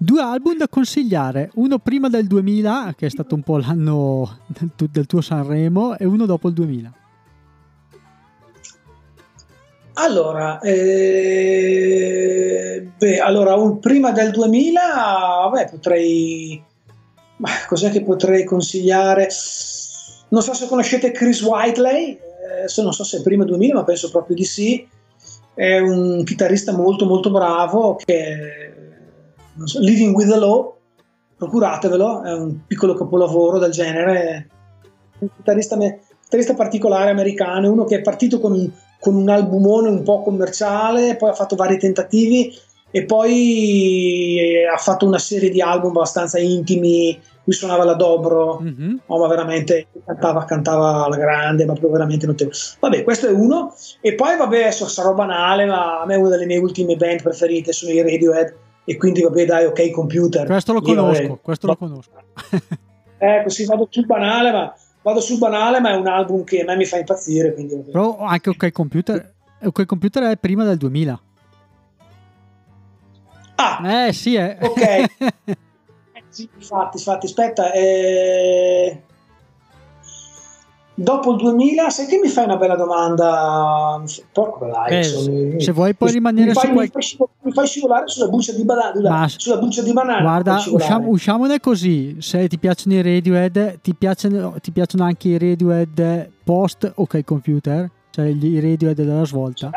[0.00, 4.70] Due album da consigliare, uno prima del 2000, che è stato un po' l'anno del,
[4.90, 6.92] del tuo Sanremo, e uno dopo il 2000.
[9.94, 11.98] Allora, eh,
[12.96, 14.80] beh, allora un, prima del 2000,
[15.50, 16.62] vabbè, potrei...
[17.38, 19.28] Ma cos'è che potrei consigliare?
[20.28, 24.10] Non so se conoscete Chris Whiteley, eh, non so se è prima 2000, ma penso
[24.10, 24.86] proprio di sì.
[25.54, 28.72] È un chitarrista molto molto bravo che
[29.64, 30.76] so, Living with the Law,
[31.36, 34.48] procuratevelo, è un piccolo capolavoro del genere.
[35.18, 35.76] Un chitarrista,
[36.22, 38.70] chitarrista particolare americano, uno che è partito con un
[39.00, 42.52] con un albumone un po' commerciale, poi ha fatto vari tentativi
[42.90, 47.18] e poi ha fatto una serie di album abbastanza intimi.
[47.48, 48.96] Lui suonava la dobro, mm-hmm.
[49.06, 52.54] oh, ma veramente cantava, cantava alla grande, ma proprio veramente notevole.
[52.78, 53.74] Vabbè, questo è uno.
[54.02, 57.72] E poi, vabbè, so, sarò banale, ma a me una delle mie ultime band preferite
[57.72, 58.54] sono i Radiohead.
[58.84, 60.44] E quindi, vabbè, dai, ok, computer.
[60.44, 62.12] Questo lo conosco, Io, questo lo conosco.
[63.16, 66.64] ecco, sì, vado sul banale, ma vado sul banale, ma è un album che a
[66.66, 67.54] me mi fa impazzire.
[67.54, 67.76] Quindi...
[67.90, 69.32] Però anche OK Computer,
[69.64, 71.20] OK Computer è prima del 2000.
[73.54, 74.58] Ah, eh sì, eh.
[74.60, 75.56] ok.
[76.28, 77.72] sì, infatti, infatti, aspetta.
[77.72, 79.02] Eh
[80.98, 84.02] dopo il 2000, sai che mi fai una bella domanda?
[84.32, 86.98] Porco eh, se vuoi puoi rimanere mi fai, su qualche...
[87.42, 89.28] mi, fai, scivolare sulla buccia di banana.
[89.28, 92.16] Sulla buccia di banana guarda, usciamo, usciamone così.
[92.20, 97.88] Se ti piacciono i Radiohead, ti piacciono, ti piacciono anche i Radiohead post OK Computer,
[98.10, 99.70] cioè i Radiohead della svolta.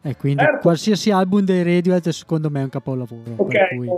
[0.00, 0.60] E quindi certo.
[0.60, 3.32] qualsiasi album dei Radiohead secondo me è un capolavoro.
[3.36, 3.88] Ok, per cui...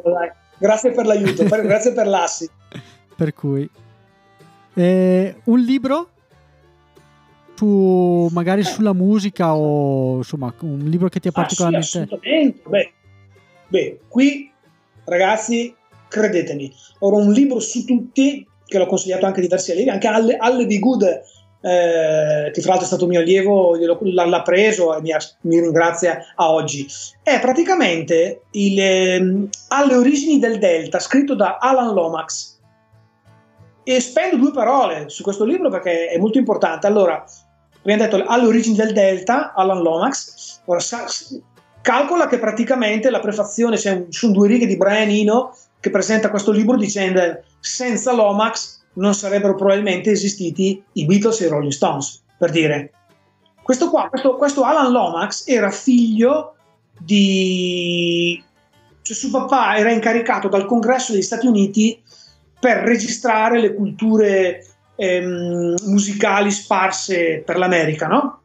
[0.60, 2.48] grazie per l'aiuto, per, grazie per l'assi.
[3.16, 3.68] per cui.
[4.74, 6.08] Eh, un libro?
[7.56, 12.62] Su magari sulla musica o insomma un libro che ti ha particolarmente ah, sì, assolutamente.
[12.66, 12.92] Beh,
[13.68, 14.50] beh, qui
[15.04, 15.74] ragazzi
[16.08, 20.64] credetemi ora un libro su tutti che l'ho consigliato anche diversi allievi anche Alle, Alle
[20.64, 21.20] di Good
[21.62, 25.10] eh, che fra l'altro è stato mio allievo l'ha preso e mi,
[25.42, 26.86] mi, ringrazia a oggi.
[27.22, 32.58] È praticamente il, eh, alle origini del delta scritto da Alan Lomax.
[33.82, 36.86] E spendo due parole su questo libro perché è molto importante.
[36.86, 37.24] Allora
[37.80, 41.06] abbiamo detto alle origini del delta, Alan Lomax, ora sa,
[41.82, 46.76] calcola che praticamente la prefazione, sono due righe di Brian Eno che presenta questo libro
[46.76, 52.92] dicendo senza Lomax non sarebbero probabilmente esistiti i Beatles e i Rolling Stones, per dire.
[53.62, 56.54] Questo qua, questo, questo Alan Lomax era figlio
[56.98, 58.42] di...
[59.02, 62.02] cioè suo papà era incaricato dal congresso degli Stati Uniti
[62.58, 68.40] per registrare le culture ehm, musicali sparse per l'America, no?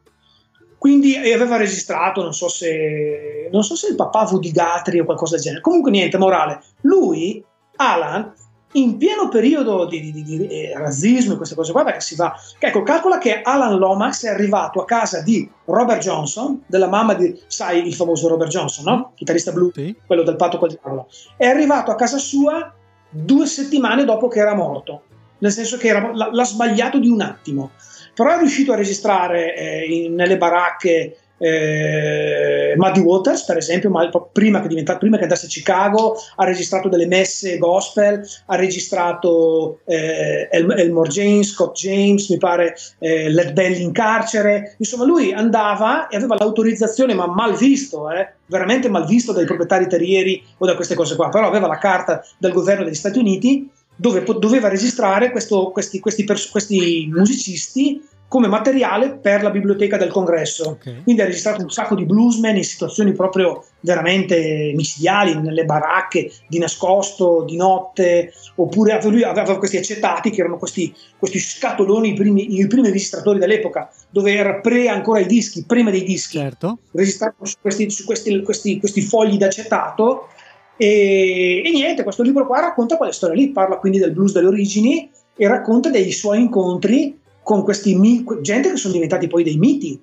[0.78, 5.04] Quindi aveva registrato, non so se, non so se il papà fu di Gatri o
[5.04, 5.62] qualcosa del genere.
[5.62, 6.62] Comunque niente, morale.
[6.82, 7.44] Lui,
[7.76, 8.32] Alan,
[8.78, 12.14] in pieno periodo di, di, di, di eh, razzismo e queste cose qua, perché si
[12.14, 12.34] va...
[12.58, 17.38] Ecco, calcola che Alan Lomax è arrivato a casa di Robert Johnson, della mamma di,
[17.46, 19.12] sai, il famoso Robert Johnson, no?
[19.14, 19.94] Chitarrista blu, sì.
[20.06, 21.08] quello del patto col diavolo.
[21.36, 22.72] È arrivato a casa sua
[23.08, 25.02] due settimane dopo che era morto
[25.38, 27.72] nel senso che era, l'ha, sbagliato di un attimo,
[28.14, 34.08] però è riuscito a registrare eh, in, nelle baracche eh, Muddy Waters, per esempio, ma
[34.32, 40.48] prima che, prima che, andasse a Chicago, ha registrato delle messe gospel, ha registrato eh,
[40.50, 44.76] Elmore James, Scott James, mi pare eh, Led Belly in carcere.
[44.78, 49.88] Insomma, lui andava e aveva l'autorizzazione, ma mal visto, eh, veramente mal visto dai proprietari
[49.88, 53.70] terrieri o da queste cose qua, però aveva la carta del governo degli Stati Uniti
[53.96, 60.70] dove doveva registrare questo, questi, questi, questi musicisti come materiale per la biblioteca del congresso.
[60.70, 61.02] Okay.
[61.02, 66.58] Quindi ha registrato un sacco di bluesmen in situazioni proprio veramente micidiali, nelle baracche, di
[66.58, 72.58] nascosto, di notte, oppure lui aveva questi accettati che erano questi, questi scatoloni, i primi,
[72.58, 76.78] i primi, registratori dell'epoca, dove era pre ancora i dischi, prima dei dischi, certo.
[76.92, 80.28] registrato su questi, su questi, questi, questi fogli d'acetato.
[80.76, 84.48] E, e niente, questo libro qua racconta quelle storie lì, parla quindi del blues delle
[84.48, 87.96] origini e racconta dei suoi incontri con questi
[88.40, 90.02] gente che sono diventati poi dei miti,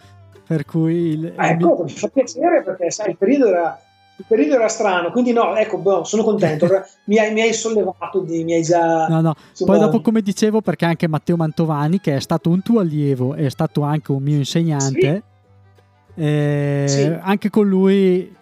[0.48, 0.96] Per cui...
[1.10, 1.84] Il, ah, ecco, mio...
[1.84, 3.82] mi fa piacere perché sai, il periodo era
[4.20, 6.68] il periodo era strano, quindi no, ecco, boh, sono contento,
[7.06, 9.08] mi, hai, mi, hai, sollevato, mi hai già...
[9.08, 9.72] No, no, insomma...
[9.74, 13.50] poi dopo come dicevo, perché anche Matteo Mantovani, che è stato un tuo allievo, è
[13.50, 15.24] stato anche un mio insegnante,
[16.16, 16.22] sì.
[16.24, 17.16] Eh, sì.
[17.22, 18.36] anche con lui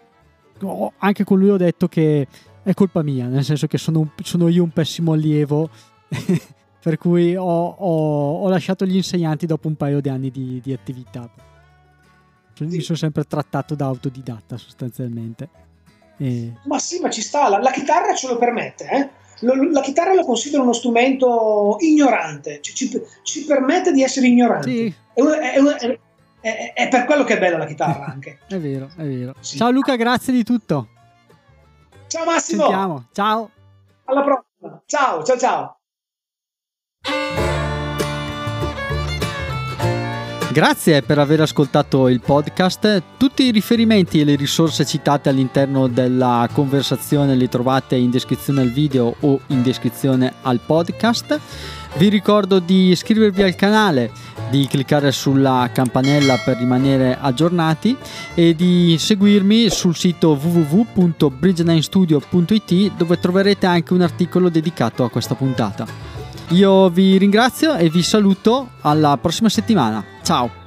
[0.97, 2.27] anche con lui ho detto che
[2.63, 5.69] è colpa mia, nel senso che sono, sono io un pessimo allievo,
[6.81, 10.73] per cui ho, ho, ho, lasciato gli insegnanti dopo un paio di anni di, di
[10.73, 11.29] attività.
[12.53, 12.65] Sì.
[12.65, 15.49] Mi sono sempre trattato da autodidatta sostanzialmente.
[16.17, 16.53] E...
[16.63, 19.09] Ma sì, ma ci sta, la, la chitarra ce lo permette, eh?
[19.39, 24.71] la, la chitarra la considero uno strumento ignorante, ci, ci, ci permette di essere ignoranti.
[24.71, 24.95] Sì.
[25.13, 25.99] È, una, è, una, è,
[26.45, 28.37] è, è, per quello che è bella la chitarra anche.
[28.47, 29.33] è vero, è vero.
[29.39, 29.57] Sì.
[29.57, 30.89] Ciao Luca, grazie di tutto.
[32.07, 32.61] Ciao Massimo.
[32.63, 33.05] Sentiamo.
[33.11, 33.49] Ciao.
[34.05, 34.81] Alla prossima.
[34.85, 35.79] Ciao, ciao, ciao.
[40.51, 43.03] Grazie per aver ascoltato il podcast.
[43.17, 48.69] Tutti i riferimenti e le risorse citate all'interno della conversazione li trovate in descrizione al
[48.69, 51.39] video o in descrizione al podcast.
[51.97, 54.11] Vi ricordo di iscrivervi al canale,
[54.49, 57.95] di cliccare sulla campanella per rimanere aggiornati
[58.33, 65.87] e di seguirmi sul sito www.bridge9studio.it dove troverete anche un articolo dedicato a questa puntata.
[66.49, 70.03] Io vi ringrazio e vi saluto alla prossima settimana.
[70.21, 70.64] Ciao!